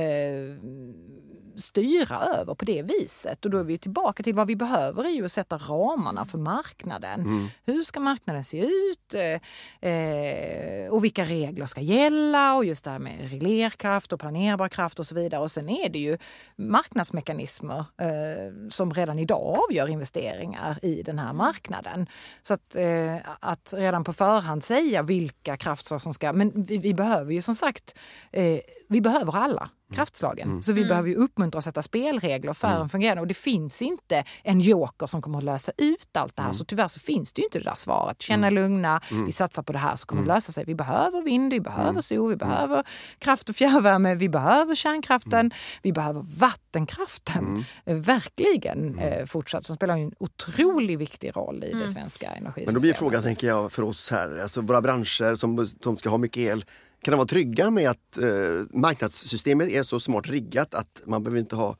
[1.56, 3.44] styra över på det viset.
[3.44, 6.38] Och då är vi tillbaka till vad vi behöver är ju att sätta ramarna för
[6.38, 7.50] marknaden.
[7.64, 9.14] Hur ska marknaden se ut?
[9.14, 12.54] Eh, eh, och vilka regler ska gälla?
[12.54, 15.40] Och just det här med reglerkraft och planerbar kraft och så vidare.
[15.40, 16.18] Och sen är det ju
[16.56, 22.06] marknadsmekanismer eh, som redan idag avgör investeringar i den här marknaden.
[22.42, 26.32] Så att, eh, att redan på förhand säga vilka kraftslag som ska...
[26.32, 27.94] Men vi, vi behöver ju som sagt,
[28.32, 30.62] eh, vi behöver alla kraftslagen.
[30.62, 33.20] Så vi behöver ju uppmuntra och sätta spelregler för en fungerande...
[33.20, 36.52] Och det finns inte en joker som kommer att lösa ut allt det här.
[36.52, 38.22] Så tyvärr så finns det ju inte det där svaret.
[38.22, 40.64] Känna lugna, vi satsar på det här så kommer det lösa sig.
[40.64, 42.82] Vi behöver vind, vi behöver sol, vi behöver
[43.18, 45.50] kraft och fjärrvärme, vi behöver kärnkraften,
[45.82, 47.64] vi behöver vattenkraften.
[47.86, 52.66] Eh, Verkligen eh, fortsatt, som spelar ju en otroligt viktig roll i det svenska energisystemet.
[52.66, 56.08] Men då blir frågan, tänker jag, för oss här, alltså våra branscher som, som ska
[56.08, 56.64] ha mycket el,
[57.06, 58.28] kan de vara trygga med att eh,
[58.72, 61.76] marknadssystemet är så smart riggat att man behöver inte ha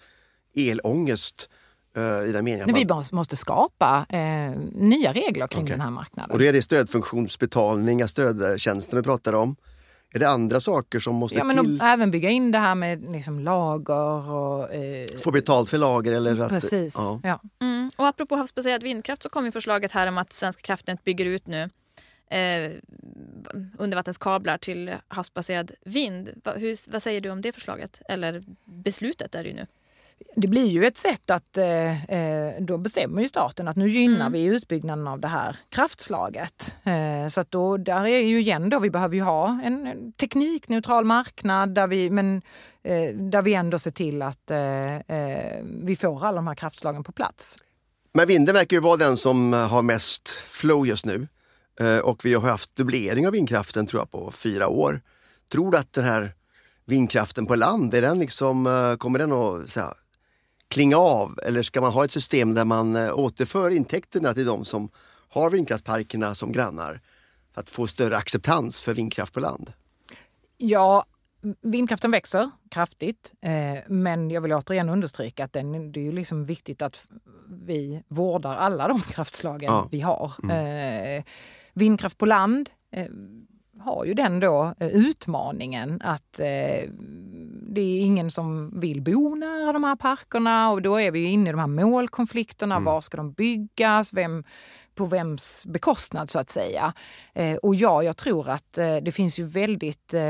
[0.54, 1.48] elångest
[1.96, 2.74] eh, i den meningen?
[2.74, 4.18] vi man- måste skapa eh,
[4.72, 5.72] nya regler kring Okej.
[5.72, 6.30] den här marknaden.
[6.30, 9.56] Och då är det stödfunktionsbetalningar, stödtjänster vi pratar om.
[10.14, 11.80] Är det andra saker som måste Ja, men till?
[11.82, 14.74] även bygga in det här med liksom lager och...
[14.74, 16.48] Eh, Få betalt för lager eller att...
[16.48, 16.94] precis.
[16.98, 17.20] Ja.
[17.22, 17.40] Ja.
[17.60, 17.90] Mm.
[17.96, 21.46] Och apropå havsbaserad vindkraft så kom ju förslaget här om att Svenska kraftnät bygger ut
[21.46, 21.70] nu
[22.30, 22.72] eh,
[23.78, 26.30] undervattenskablar till havsbaserad vind.
[26.44, 28.00] Va, hur, vad säger du om det förslaget?
[28.08, 29.66] Eller beslutet är det ju nu.
[30.36, 34.30] Det blir ju ett sätt att eh, eh, då bestämmer ju staten att nu gynnar
[34.30, 36.76] vi utbyggnaden av det här kraftslaget.
[36.84, 40.12] Eh, så att då, där är ju igen då, vi behöver ju ha en, en
[40.12, 42.42] teknikneutral marknad där vi, men,
[42.82, 47.04] eh, där vi ändå ser till att eh, eh, vi får alla de här kraftslagen
[47.04, 47.56] på plats.
[48.12, 51.28] Men vinden verkar ju vara den som har mest flow just nu.
[51.80, 55.00] Eh, Och vi har haft dubblering av vindkraften tror jag på fyra år.
[55.52, 56.34] Tror du att den här
[56.84, 59.92] vindkraften på land, är den liksom, eh, kommer den att så här,
[60.68, 61.38] klinga av?
[61.46, 64.88] Eller ska man ha ett system där man eh, återför intäkterna till de som
[65.28, 67.00] har vindkraftsparkerna som grannar?
[67.54, 69.72] För att få större acceptans för vindkraft på land.
[70.56, 71.04] Ja,
[71.62, 73.32] vindkraften växer kraftigt.
[73.86, 77.06] Men jag vill återigen understryka att den, det är ju liksom viktigt att
[77.48, 79.88] vi vårdar alla de kraftslagen Ja.
[79.90, 80.32] vi har.
[80.50, 81.24] Eh,
[81.76, 83.06] vindkraft på land eh,
[83.80, 86.90] har ju den då eh, utmaningen att eh,
[87.68, 91.48] det är ingen som vill bo nära de här parkerna och då är vi inne
[91.48, 92.74] i de här målkonflikterna.
[92.74, 92.84] Mm.
[92.84, 94.12] Var ska de byggas?
[94.12, 94.44] Vem,
[94.96, 96.92] på vems bekostnad så att säga.
[97.34, 100.20] Eh, och ja, jag tror att eh, det finns ju väldigt, eh,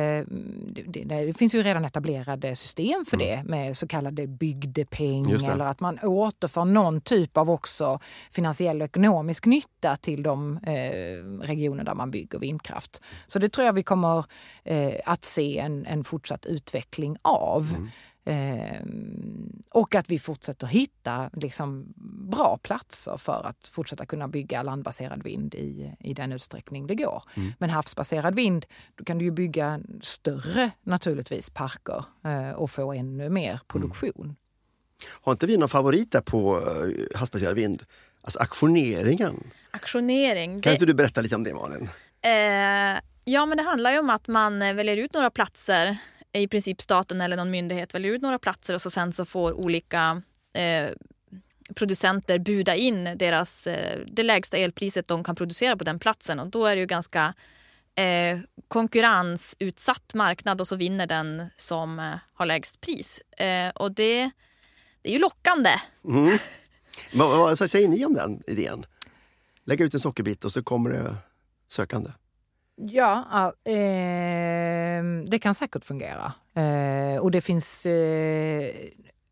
[0.86, 5.50] det, finns ju redan etablerade system för det med så kallade bygdepeng Mm.
[5.50, 8.00] Eller att man återför någon typ av också
[8.30, 10.58] finansiell och ekonomisk nytta till de
[11.42, 13.02] regioner där man bygger vindkraft.
[13.26, 14.24] Så det tror jag vi kommer
[15.04, 17.68] att se en, en fortsatt utveckling av.
[17.76, 17.90] Mm.
[18.26, 18.80] Eh,
[19.70, 21.92] och att vi fortsätter hitta liksom,
[22.30, 27.22] bra platser för att fortsätta kunna bygga landbaserad vind i, i den utsträckning det går.
[27.34, 27.52] Mm.
[27.58, 33.28] Men havsbaserad vind, då kan du ju bygga större naturligtvis parker eh, och få ännu
[33.30, 34.36] mer produktion.
[35.22, 37.82] Har inte vi någon favorit där på eh, havsbaserad vind?
[38.22, 39.50] Alltså aktioneringen.
[39.70, 40.60] Aktionering.
[40.62, 41.88] Kan det- inte du berätta lite om det Malin?
[42.22, 45.96] Eh, ja, men det handlar ju om att man väljer ut några platser,
[46.38, 49.52] i princip staten eller någon myndighet väljer ut några platser och så sen så får
[49.52, 50.22] olika
[50.52, 50.90] eh,
[51.74, 56.48] producenter buda in deras, eh, det lägsta elpriset de kan producera på den platsen och
[56.48, 57.34] då är det ju ganska
[57.94, 63.20] eh, konkurrensutsatt marknad och så vinner den som eh, har lägst pris.
[63.20, 64.30] Eh, och det,
[65.02, 65.70] det är ju lockande.
[66.04, 66.38] Mm.
[67.12, 68.86] vad, vad vad säger ni om den idén?
[69.64, 71.16] Lägga ut en sockerbit och så kommer det
[71.68, 72.10] sökande.
[72.76, 76.32] Ja, eh, det kan säkert fungera.
[76.54, 77.86] Eh, och det finns...
[77.86, 78.74] Eh,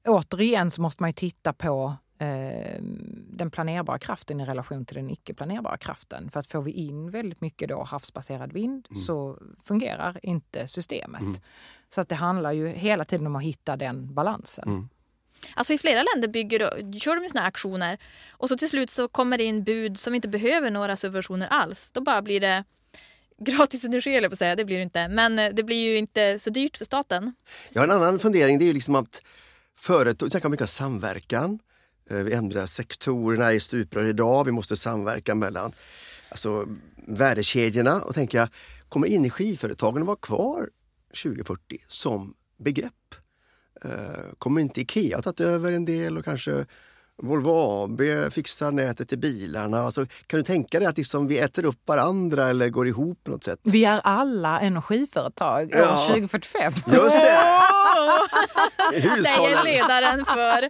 [0.07, 2.83] återigen så måste man ju titta på eh,
[3.31, 6.31] den planerbara kraften i relation till den icke planerbara kraften.
[6.31, 11.43] För att får vi in väldigt mycket då havsbaserad vind så fungerar inte systemet.
[11.89, 14.69] Så att det handlar ju hela tiden om att hitta den balansen.
[14.69, 14.89] Mm.
[15.55, 16.61] Alltså i flera länder bygger,
[16.99, 17.99] kör de ju såna här aktioner
[18.31, 21.91] och så till slut så kommer det in bud som inte behöver några subventioner alls.
[21.93, 22.65] Då bara blir det
[23.41, 24.57] gratis energi, eller på att säga.
[24.57, 25.09] Det blir det inte.
[25.09, 27.33] Men eh, det blir ju inte så dyrt för staten.
[27.73, 29.23] Jag har en annan fundering, det är ju liksom att
[29.79, 31.59] företag, vi snackar mycket om samverkan.
[32.11, 35.73] Eh, vi ändrar sektorerna i stuprör idag, vi måste samverka mellan
[36.29, 36.67] alltså,
[37.07, 38.01] värdekedjorna.
[38.01, 38.49] Och tänker jag,
[38.89, 40.69] kommer energiföretagen att vara kvar
[41.23, 43.15] 2040 som begrepp?
[43.85, 46.67] Eh, kommer inte Ikea att ta över en del och kanske
[47.23, 48.01] Volvo AB
[48.33, 49.79] fixar nätet i bilarna?
[49.81, 53.31] Alltså, kan du tänka dig att liksom vi äter upp varandra eller går ihop på
[53.31, 53.59] något sätt?
[53.63, 56.05] Vi är alla energiföretag år Ja.
[56.09, 56.73] 2045.
[56.93, 57.39] Just det!
[59.25, 60.69] Säger ledaren för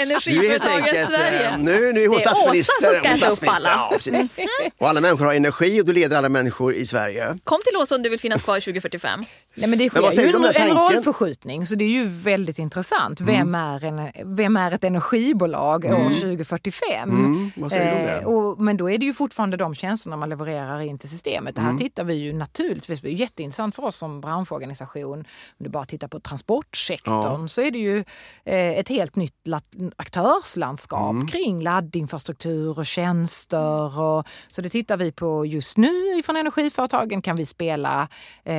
[0.00, 1.48] Energiföretagen enkelt, Sverige.
[1.48, 2.94] eh, nu, nu är hon Det är Åsa statsminister.
[3.26, 4.42] som ska statsminister.
[4.42, 4.50] alla.
[4.64, 4.70] Ja.
[4.78, 7.38] Och alla människor har energi och du leder alla människor i Sverige.
[7.44, 9.24] Kom till oss om du vill finnas kvar 2045.
[9.56, 10.70] Nej, men det Men sker säger ju en, en?
[10.70, 10.76] Mm.
[10.76, 13.20] rollförskjutning så det är ju väldigt intressant.
[13.20, 17.10] Vem, är, en, vem är ett energibolag år 2045?
[17.10, 18.20] Mm, vad säger?
[18.22, 21.54] Eh, och, men då är det ju fortfarande de tjänsterna man levererar in till systemet.
[21.54, 21.72] Det Mm.
[21.72, 23.08] här tittar vi ju naturligtvis på.
[23.08, 25.18] Jätteintressant för oss som branschorganisation.
[25.18, 25.24] Om
[25.58, 27.98] du bara tittar på transportsektorn så är det ju
[28.44, 29.60] eh, ett helt nytt la-
[29.96, 31.26] aktörslandskap Mm.
[31.28, 34.00] kring laddinfrastruktur och tjänster.
[34.00, 37.22] Och, så det tittar vi på just nu från energiföretagen.
[37.22, 38.08] Kan vi spela
[38.44, 38.54] eh,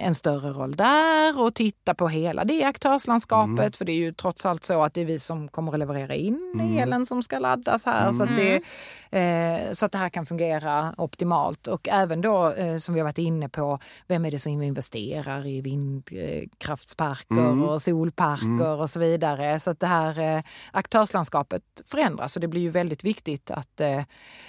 [0.00, 3.76] en större roll där och titta på hela det aktörslandskapet?
[3.76, 6.14] För det är ju trots allt så att det är vi som kommer att leverera
[6.14, 8.12] in elen som ska laddas här.
[8.12, 8.54] Så, att det,
[9.18, 11.66] eh, så att det här kan fungera optimalt.
[11.66, 15.46] Och även då eh, som vi har varit inne på, vem är det som investerar
[15.46, 19.60] i vindkraftsparker och solparker och så vidare.
[19.60, 20.42] Så att det här eh,
[20.72, 23.80] aktörslandskapet förändras och det blir ju väldigt viktigt att...
[23.80, 24.02] Eh,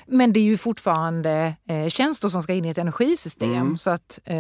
[0.05, 4.19] men det är ju fortfarande eh, tjänster som ska in i ett energisystem så att
[4.23, 4.35] eh,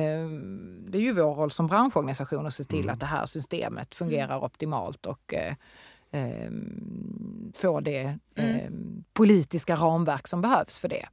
[0.87, 5.05] det ju vår roll som branschorganisation att se till att det här systemet fungerar optimalt
[5.05, 5.53] och eh,
[6.11, 6.51] eh,
[7.55, 8.71] få det eh,
[9.13, 11.05] politiska ramverk som behövs för det.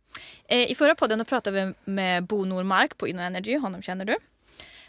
[0.49, 4.16] Eh, I förra podden då pratade vi med Bo Normark på InnoEnergy, honom känner du.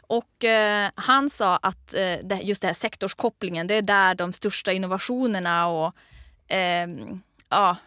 [0.01, 4.71] Och eh, han sa att eh, just det här sektorskopplingen, det är där de största
[4.71, 5.95] innovationerna och
[6.47, 7.77] ehm, ja,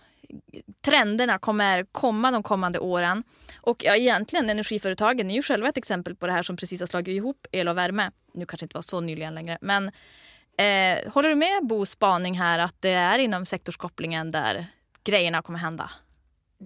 [0.83, 3.25] trenderna kommer komma de kommande åren.
[3.61, 6.87] Och ja, egentligen energiföretagen är ju själva ett exempel på det här som precis har
[6.87, 8.11] slagit ihop el och värme.
[8.35, 9.89] Nu kanske inte var så nyligen längre, men
[10.59, 14.67] eh, håller du med Bos spaning här att det är inom sektorskopplingen där
[15.05, 15.91] grejerna kommer hända?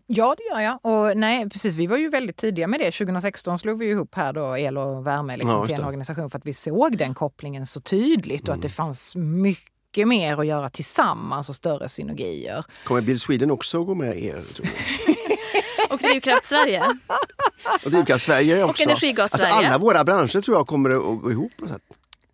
[0.06, 0.78] Ja, det gör jag.
[0.82, 2.90] Och nej, precis, vi var ju väldigt tidiga med det.
[2.90, 6.38] 2016 slog vi ihop här då el och värme liksom, Ja, till en organisation för
[6.38, 10.68] att vi såg den kopplingen så tydligt och att det fanns mycket mer att göra
[10.70, 12.64] tillsammans och större synergier.
[12.84, 14.42] Kommer Bill Sweden också gå med er?
[15.90, 16.82] Och Drivkraft Sverige.
[17.84, 18.82] Och Drivkraft Sverige också.
[18.82, 19.68] Energigas alltså, Sverige.
[19.68, 21.82] alla våra branscher tror jag kommer att gå ihop på något sätt.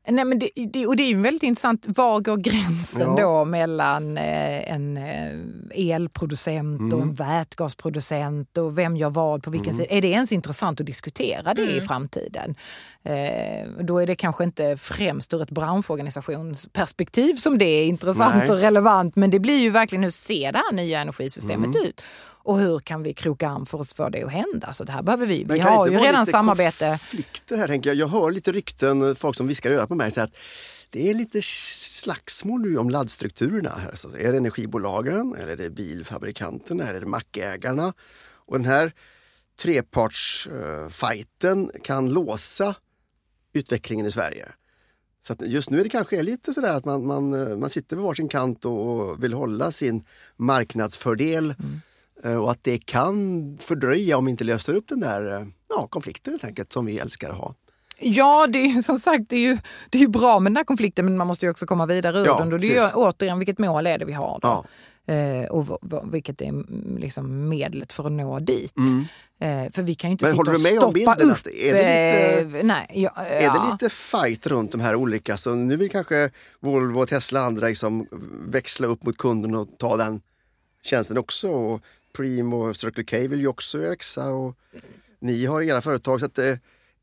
[0.08, 3.22] Nej, men det, det, och det är ju väldigt intressant, var går gränsen Ja.
[3.22, 9.74] då mellan eh, en eh, elproducent och en vätgasproducent och vem gör vad på vilken
[9.74, 9.88] sida?
[9.90, 12.54] Är det ens intressant att diskutera det i framtiden?
[13.04, 18.50] Eh, då är det kanske inte främst ur ett branschorganisationsperspektiv som det är intressant Nej.
[18.50, 19.16] och relevant.
[19.16, 21.88] Men det blir ju verkligen hur ser det här nya energisystemet Mm.
[21.88, 22.02] ut?
[22.44, 24.72] Och hur kan vi kroka arm för att få det att hända?
[24.72, 25.44] Så det här behöver vi.
[25.44, 26.88] Men Vi har ju redan samarbete.
[26.88, 27.96] konflikter här tänker jag.
[27.96, 30.30] Jag hör lite rykten, folk som viskar i örat på mig, så att
[30.90, 33.70] det är lite slagsmål nu om laddstrukturerna.
[33.70, 33.90] Här.
[33.94, 37.92] Så är det energibolagen, eller är det bilfabrikanterna, eller är det mackägarna?
[38.46, 38.92] Och den här
[39.62, 42.74] trepartsfajten kan låsa
[43.52, 44.48] utvecklingen i Sverige.
[45.26, 48.02] Så just nu är det kanske lite sådär att man, man, eh, man sitter på
[48.02, 50.04] varsin kant och, och vill hålla sin
[50.36, 51.54] marknadsfördel
[52.24, 55.86] Eh, och att det kan fördröja om vi inte löser upp den där eh, ja,
[55.86, 57.54] konflikten helt enkelt som vi älskar att ha.
[57.98, 59.58] Ja, det är ju som sagt det är ju,
[59.90, 62.18] det är ju bra med den här konflikten men man måste ju också komma vidare
[62.18, 62.52] ur Ja, den.
[62.52, 64.48] Och det är ju återigen vilket mål är det vi har då?
[64.48, 64.64] Ja.
[65.06, 65.78] Eh, och
[66.14, 68.72] vilket är mm, liksom medlet för att nå dit.
[69.40, 70.36] Eh, för vi kan ju inte Mm.
[70.36, 71.36] Men sitta håller och stoppa bilden upp.
[71.36, 71.78] att är det
[72.44, 73.52] lite- eh, nej, ja, Är ja.
[73.52, 76.30] det lite fight runt de här olika, så nu vill kanske
[76.60, 78.06] Volvo, Tesla och andra liksom
[78.46, 80.20] växla upp mot kunden och ta den
[80.82, 81.48] tjänsten också.
[81.48, 81.80] Och
[82.16, 84.56] Preem och Circle K vill ju också växa och
[85.20, 86.20] ni har era företag.
[86.20, 86.54] Så att, eh,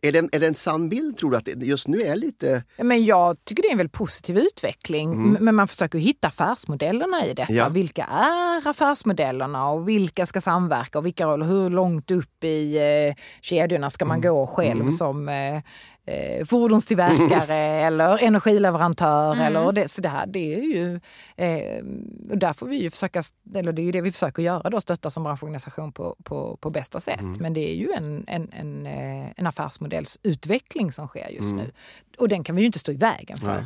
[0.01, 2.15] är, det en, är det en sann bild tror du att det just nu är
[2.15, 5.13] lite Men jag tycker det är en väldigt positiv utveckling.
[5.13, 7.43] M- Men man försöker hitta affärsmodellerna i detta.
[7.53, 7.55] Mm.
[7.57, 7.69] Ja.
[7.69, 11.45] Vilka är affärsmodellerna och vilka ska samverka och vilka roller?
[11.45, 14.29] Hur långt upp i eh, kedjorna ska man Mm.
[14.33, 15.61] gå själv som eh,
[16.09, 19.35] eh, fordonstillverkare eller energileverantör?
[19.35, 20.99] Eller det, så det här, det är ju...
[21.35, 21.83] Eh,
[22.29, 23.21] och där får vi ju försöka,
[23.55, 26.69] eller det är ju det vi försöker göra då, stötta som branschorganisation på, på, på
[26.69, 27.21] bästa sätt.
[27.21, 27.37] Mm.
[27.39, 31.57] Men det är ju en, en, en, eh, en affärsmodellsutveckling som sker just Mm.
[31.57, 31.71] nu.
[32.17, 33.47] Och den kan vi ju inte stå i vägen för.
[33.47, 33.65] Nej.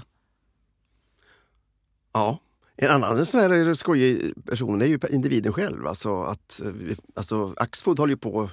[2.14, 2.40] Ja.
[2.76, 5.88] En annan sån här skojig person är ju individen själv.
[5.88, 8.50] Alltså, att, eh, alltså, Axfood håller ju på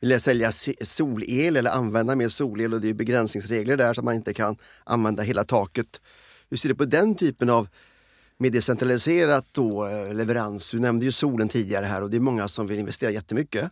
[0.00, 4.14] vilja sälja solel eller använda mer solel och det är begränsningsregler där så att man
[4.14, 6.02] inte kan använda hela taket.
[6.50, 7.68] Hur ser du på den typen av
[8.38, 10.70] mer decentraliserat då, eh, leverans?
[10.70, 13.70] Du nämnde ju solen tidigare här och det är många som vill investera jättemycket.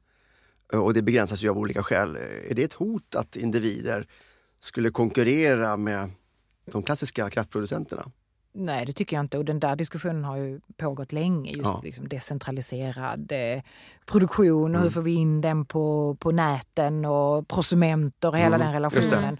[0.72, 2.16] Eh, och det begränsas ju av olika skäl.
[2.16, 4.06] Eh, är det ett hot att individer
[4.60, 6.10] skulle konkurrera med
[6.72, 8.10] de klassiska kraftproducenterna?
[8.56, 9.38] Nej, det tycker jag inte.
[9.38, 11.50] Och den där diskussionen har ju pågått länge.
[11.52, 11.80] Just Ja.
[11.84, 13.62] liksom decentraliserad eh,
[14.06, 14.92] produktion och hur Mm.
[14.92, 19.38] får vi in den på, på näten och prosumenter och hela Mm, den relationen.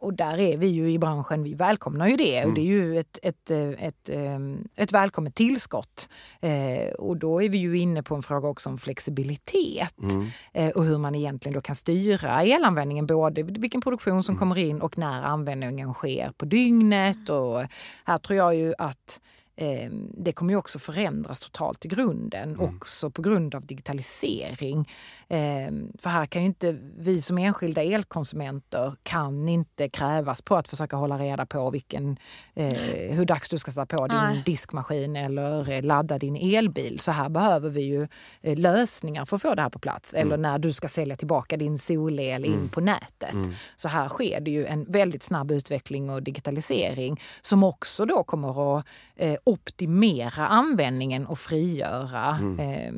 [0.00, 2.36] Och där är vi ju i branschen, vi välkomnar ju det.
[2.36, 2.48] Mm.
[2.48, 4.38] Och det är ju ett, ett, eh, ett, eh,
[4.76, 6.08] ett välkommet tillskott.
[6.40, 9.98] Eh, och då är vi ju inne på en fråga också om flexibilitet.
[10.02, 10.26] Mm.
[10.52, 14.80] Eh, och hur man egentligen då kan styra elanvändningen, både vilken produktion som kommer in
[14.80, 17.28] och när användningen sker på dygnet.
[17.28, 17.62] Och
[18.04, 19.20] här tror jag ju att
[19.58, 24.88] eh, det kommer ju också förändras totalt i grunden, också på grund av digitalisering.
[25.28, 30.68] Eh, för här kan ju inte vi som enskilda elkonsumenter kan inte krävas på att
[30.68, 32.16] försöka hålla reda på vilken,
[32.54, 32.72] eh,
[33.14, 34.42] hur dags du ska sätta på din Nej.
[34.46, 37.00] diskmaskin eller eh, ladda din elbil.
[37.00, 38.08] Så här behöver vi ju
[38.40, 40.14] eh, lösningar för att få det här på plats.
[40.14, 43.36] Eller när du ska sälja tillbaka din solel in på nätet.
[43.76, 48.78] Så här sker det ju en väldigt snabb utveckling och digitalisering som också då kommer
[48.78, 48.86] att
[49.18, 52.92] eh, optimera användningen och frigöra eh,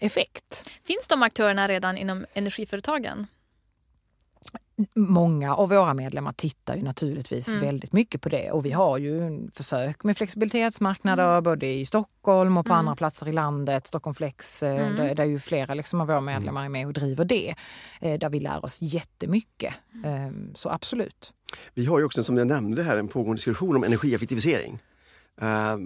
[0.00, 0.70] effekt.
[0.84, 3.26] Finns de aktörerna redan inom energiföretagen?
[4.94, 7.60] Många av våra medlemmar tittar ju naturligtvis Mm.
[7.60, 12.56] väldigt mycket på det och vi har ju en försök med flexibilitetsmarknader både i Stockholm
[12.58, 12.78] och på Mm.
[12.78, 13.86] andra platser i landet.
[13.86, 14.96] Stockholm Flex, eh, Mm.
[14.96, 17.54] där, där ju flera liksom av våra medlemmar är med och driver det.
[18.00, 19.74] Eh, Där vi lär oss jättemycket.
[20.04, 21.32] Eh, Så absolut.
[21.74, 24.78] Vi har ju också som jag nämnde här en pågående diskussion om energieffektivisering.
[25.42, 25.76] Uh,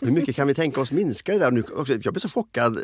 [0.00, 1.50] hur mycket kan vi tänka oss minska det där?
[1.50, 2.78] Nu, också, jag blev så chockad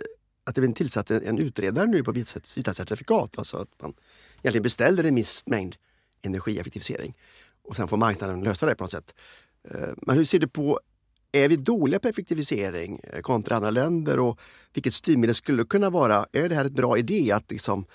[0.46, 3.38] att det blev tillsatt en, en utredare nu på vita certifikat.
[3.38, 3.94] Alltså att man
[4.42, 5.76] egentligen beställer en viss mängd
[6.22, 7.14] energieffektivisering
[7.62, 9.14] och sen får marknaden lösa det på något sätt.
[9.70, 10.80] Eh, men hur ser du på,
[11.32, 14.40] är vi dåliga på effektivisering eh, kontra andra länder och
[14.74, 16.26] vilket styrmedel skulle det kunna vara?
[16.32, 17.86] Är det här ett bra idé att liksom,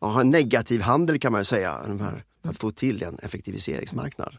[0.00, 4.36] ha en negativ handel kan man ju säga, för att få till en effektiviseringsmarknad?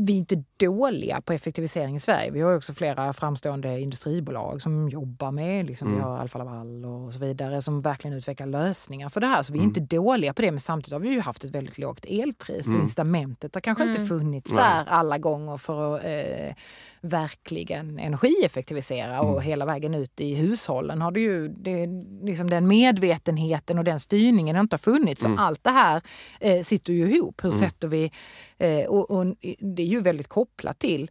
[0.00, 2.30] Vi är inte dåliga på effektivisering i Sverige.
[2.30, 7.12] Vi har också flera framstående industribolag som jobbar med, liksom, vi har Alfa Laval och
[7.12, 9.42] så vidare, som verkligen utvecklar lösningar för det här.
[9.42, 11.78] Så vi är inte dåliga på det, men samtidigt har vi ju haft ett väldigt
[11.78, 12.72] lågt elpris.
[12.72, 16.54] Så incitamentet har kanske inte funnits där alla gånger för att eh,
[17.00, 21.86] verkligen energieffektivisera och hela vägen ut i hushållen har det ju, det,
[22.22, 25.22] liksom den medvetenheten och den styrningen har inte funnits.
[25.22, 26.02] Så allt det här
[26.40, 27.44] eh, sitter ju ihop.
[27.44, 28.12] Hur sätter vi,
[28.58, 29.26] eh, och, och
[29.58, 31.10] det är ju väldigt kopplat till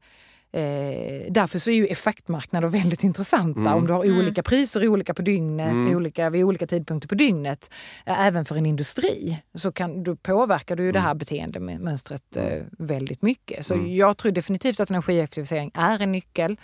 [0.57, 3.59] Eh, därför så är ju effektmarknader väldigt intressanta.
[3.59, 3.73] Mm.
[3.73, 7.71] Om du har olika priser olika på dygnet, olika, vid olika tidpunkter på dygnet,
[8.05, 12.61] eh, även för en industri, så kan, du påverkar du ju det här beteendemönstret eh,
[12.71, 13.65] väldigt mycket.
[13.65, 16.57] Så jag tror definitivt att energieffektivisering är en nyckel.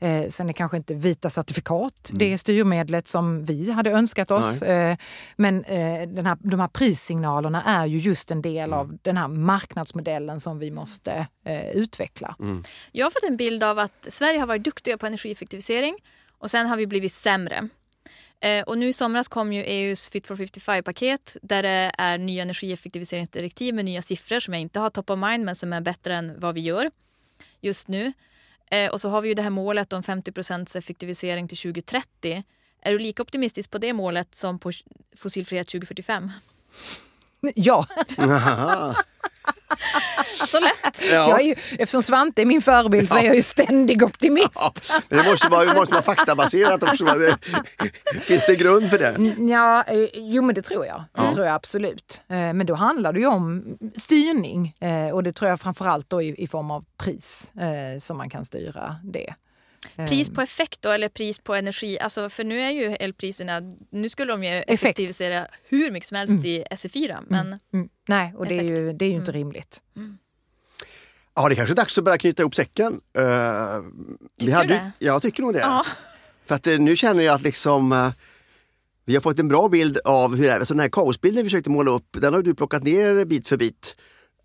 [0.00, 4.62] Eh, sen är kanske inte vita certifikat det styrmedlet som vi hade önskat oss.
[4.62, 4.96] Eh,
[5.36, 9.28] men eh, den här, de här prissignalerna är ju just en del av den här
[9.28, 12.36] marknadsmodellen som vi måste eh, utveckla.
[12.92, 15.96] Jag har fått en bild av att Sverige har varit duktiga på energieffektivisering
[16.38, 17.68] och sen har vi blivit sämre.
[18.40, 22.42] Eh, och nu i somras kom ju EUs Fit for 55-paket där det är nya
[22.42, 26.14] energieffektiviseringsdirektiv med nya siffror som jag inte har top of mind men som är bättre
[26.14, 26.90] än vad vi gör
[27.60, 28.12] just nu.
[28.70, 32.44] Eh, och så har vi ju det här målet om 50 effektivisering till 2030.
[32.82, 34.72] Är du lika optimistisk på det målet som på
[35.16, 36.30] fossilfrihet 2045?
[37.54, 37.86] Ja,
[40.48, 41.02] Så lätt!
[41.10, 44.92] jag är ju, eftersom Svante är min förebild så är jag ju ständig optimist.
[45.08, 47.04] Men det måste vara, det måste vara faktabaserat också.
[48.20, 49.42] Finns det grund för det?
[49.52, 51.04] Ja, eh, jo men det tror jag.
[51.18, 52.20] Det tror jag absolut.
[52.28, 56.22] Eh, Men då handlar det ju om styrning eh, och det tror jag framförallt då
[56.22, 57.52] i, i form av pris
[58.00, 59.34] som man kan styra det.
[59.96, 61.98] Pris på effekt då eller pris på energi?
[61.98, 63.60] Alltså, för nu är ju elpriserna,
[63.90, 67.88] nu skulle de ju effektivisera hur mycket som helst i SE4 men Mm.
[68.08, 69.40] Nej, och det är ju, det är ju inte Mm.
[69.42, 69.80] rimligt.
[71.34, 72.92] Ja, det är kanske är dags att börja knyta ihop säcken.
[72.92, 73.24] Uh,
[74.38, 74.92] Tycker du det?
[74.98, 75.58] Jag tycker nog det.
[75.60, 75.86] ja.
[76.44, 78.10] För att eh, nu känner jag att liksom eh,
[79.04, 80.64] vi har fått en bra bild av hur det är.
[80.64, 83.56] Så den här kaosbilden vi försökte måla upp, den har du plockat ner bit för
[83.56, 83.96] bit.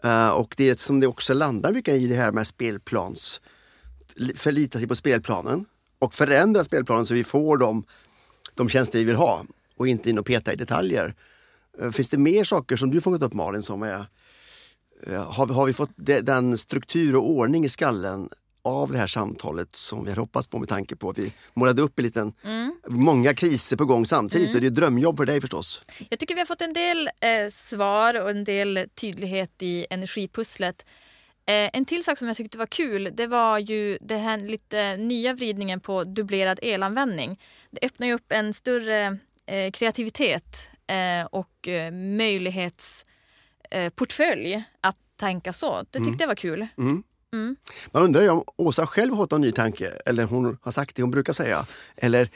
[0.04, 3.42] Eh, och det som det också landar mycket i det här med spelplans,
[4.36, 5.66] förlita sig på spelplanen
[6.00, 7.84] och förändra spelplanen så vi får de,
[8.56, 9.46] de tjänster vi vill ha
[9.78, 11.16] och inte in och peta i detaljer.
[11.82, 14.06] Eh, Finns det mer saker som du fångat upp Malin som är
[15.08, 18.30] eh, har, vi- har vi fått de, den struktur och ordning i skallen
[18.64, 21.82] av det här samtalet som vi har hoppats på med tanke på att vi målade
[21.82, 22.34] upp en liten,
[22.88, 25.84] många kriser på gång samtidigt och det är drömjobb för dig förstås.
[26.10, 30.86] Jag tycker vi har fått en del eh, svar och en del tydlighet i energipusslet.
[31.46, 34.98] Eh, en till sak som jag tyckte var kul det var ju det här lite
[34.98, 37.40] nya vridningen på dubblerad elanvändning.
[37.72, 43.06] Det öppnar ju upp en större eh, kreativitet eh, och möjlighetsportfölj
[43.96, 45.86] portfölj att tänka så.
[45.90, 46.68] Det tyckte jag var kul.
[47.92, 50.96] Man undrar ju om Åsa själv har fått någon ny tanke eller hon har sagt
[50.96, 51.66] det hon brukar säga.
[51.96, 52.30] Eller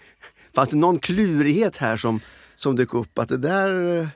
[0.54, 2.20] fanns det någon klurighet här som,
[2.56, 4.08] som dök upp att det där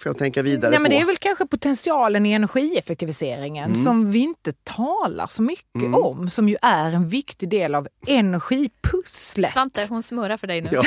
[0.00, 0.96] får jag tänka vidare Nej, men på?
[0.96, 6.48] det är väl kanske potentialen i energieffektiviseringen som vi inte talar så mycket om, som
[6.48, 9.52] ju är en viktig del av energipusslet.
[9.52, 10.68] Svante, hon smörar för dig nu.
[10.72, 10.82] Ja,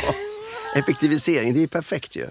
[0.75, 2.25] effektivisering, det är perfekt ju.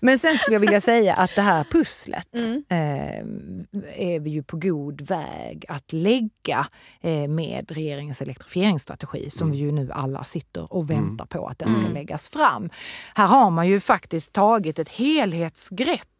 [0.00, 2.34] Men sen skulle jag vilja säga att det här pusslet
[2.68, 3.18] eh,
[3.96, 6.66] är vi ju på god väg att lägga
[7.00, 11.74] eh, med regeringens elektrifieringsstrategi som vi ju nu alla sitter och väntar på att den
[11.74, 12.70] ska läggas fram.
[13.14, 16.13] Här har man ju faktiskt tagit ett helhetsgrepp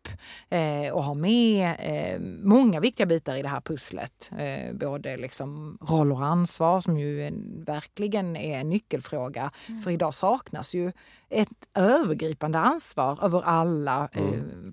[0.48, 4.30] eh, och har med eh, många viktiga bitar i det här pusslet.
[4.38, 9.50] Eh, både liksom roller och ansvar som ju en, verkligen är en nyckelfråga.
[9.84, 10.92] För idag saknas ju
[11.34, 14.22] ett övergripande ansvar över alla eh,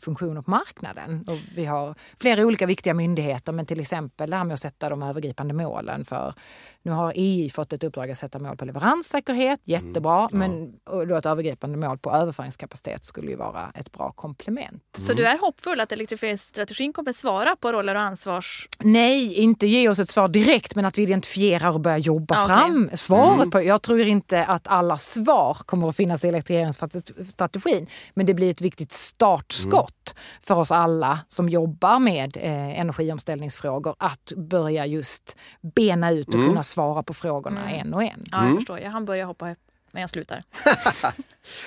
[0.02, 1.26] funktioner på marknaden.
[1.28, 4.90] Och vi har flera olika viktiga myndigheter men till exempel det här med att sätta
[4.90, 6.34] de övergripande målen för
[6.84, 11.16] nu har EI fått ett uppdrag att sätta mål på leveranssäkerhet, jättebra, men och då
[11.16, 14.84] ett övergripande mål på överföringskapacitet skulle ju vara ett bra komplement.
[14.98, 18.68] Så du är hoppfull att elektrifieringsstrategin kommer svara på roller och ansvars...
[18.80, 22.56] Nej, inte ge oss ett svar direkt men att vi identifierar och börjar jobba okej.
[22.56, 23.52] fram svaret.
[23.52, 28.52] På, jag tror inte att alla svar kommer att finnas i elektrifieringsstrategin men det blir
[28.52, 35.38] ett viktigt startskott för oss alla som jobbar med eh, energiomställningsfrågor att börja just
[35.76, 38.26] bena ut och kunna svara på frågorna en och en.
[38.32, 38.80] Ja, jag förstår.
[38.80, 39.56] Jag hann börja hoppa
[39.92, 40.44] men jag slutar.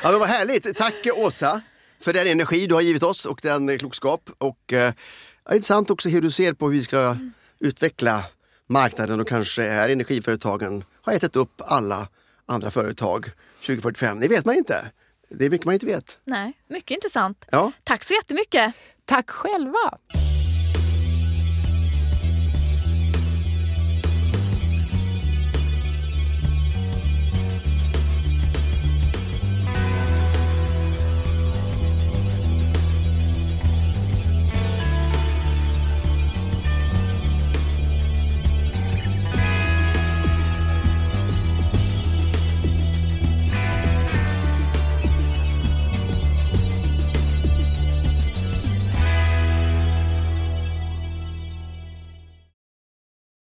[0.02, 0.76] Ja, men vad härligt!
[0.76, 1.62] Tack Åsa
[2.04, 4.30] för den energi du har givit oss och den eh, klokskap.
[4.38, 4.92] Och, eh,
[5.52, 7.16] intressant också hur du ser på hur vi ska
[7.60, 8.24] utveckla
[8.68, 12.08] marknaden och kanske är energiföretagen har ätit upp alla
[12.46, 13.30] andra företag
[13.66, 14.20] 2045.
[14.20, 14.90] Det vet man inte.
[15.28, 16.18] Det är mycket man inte vet.
[16.24, 17.44] Nej, mycket intressant.
[17.50, 17.72] Ja.
[17.84, 18.74] Tack så jättemycket.
[19.04, 19.98] Tack själva!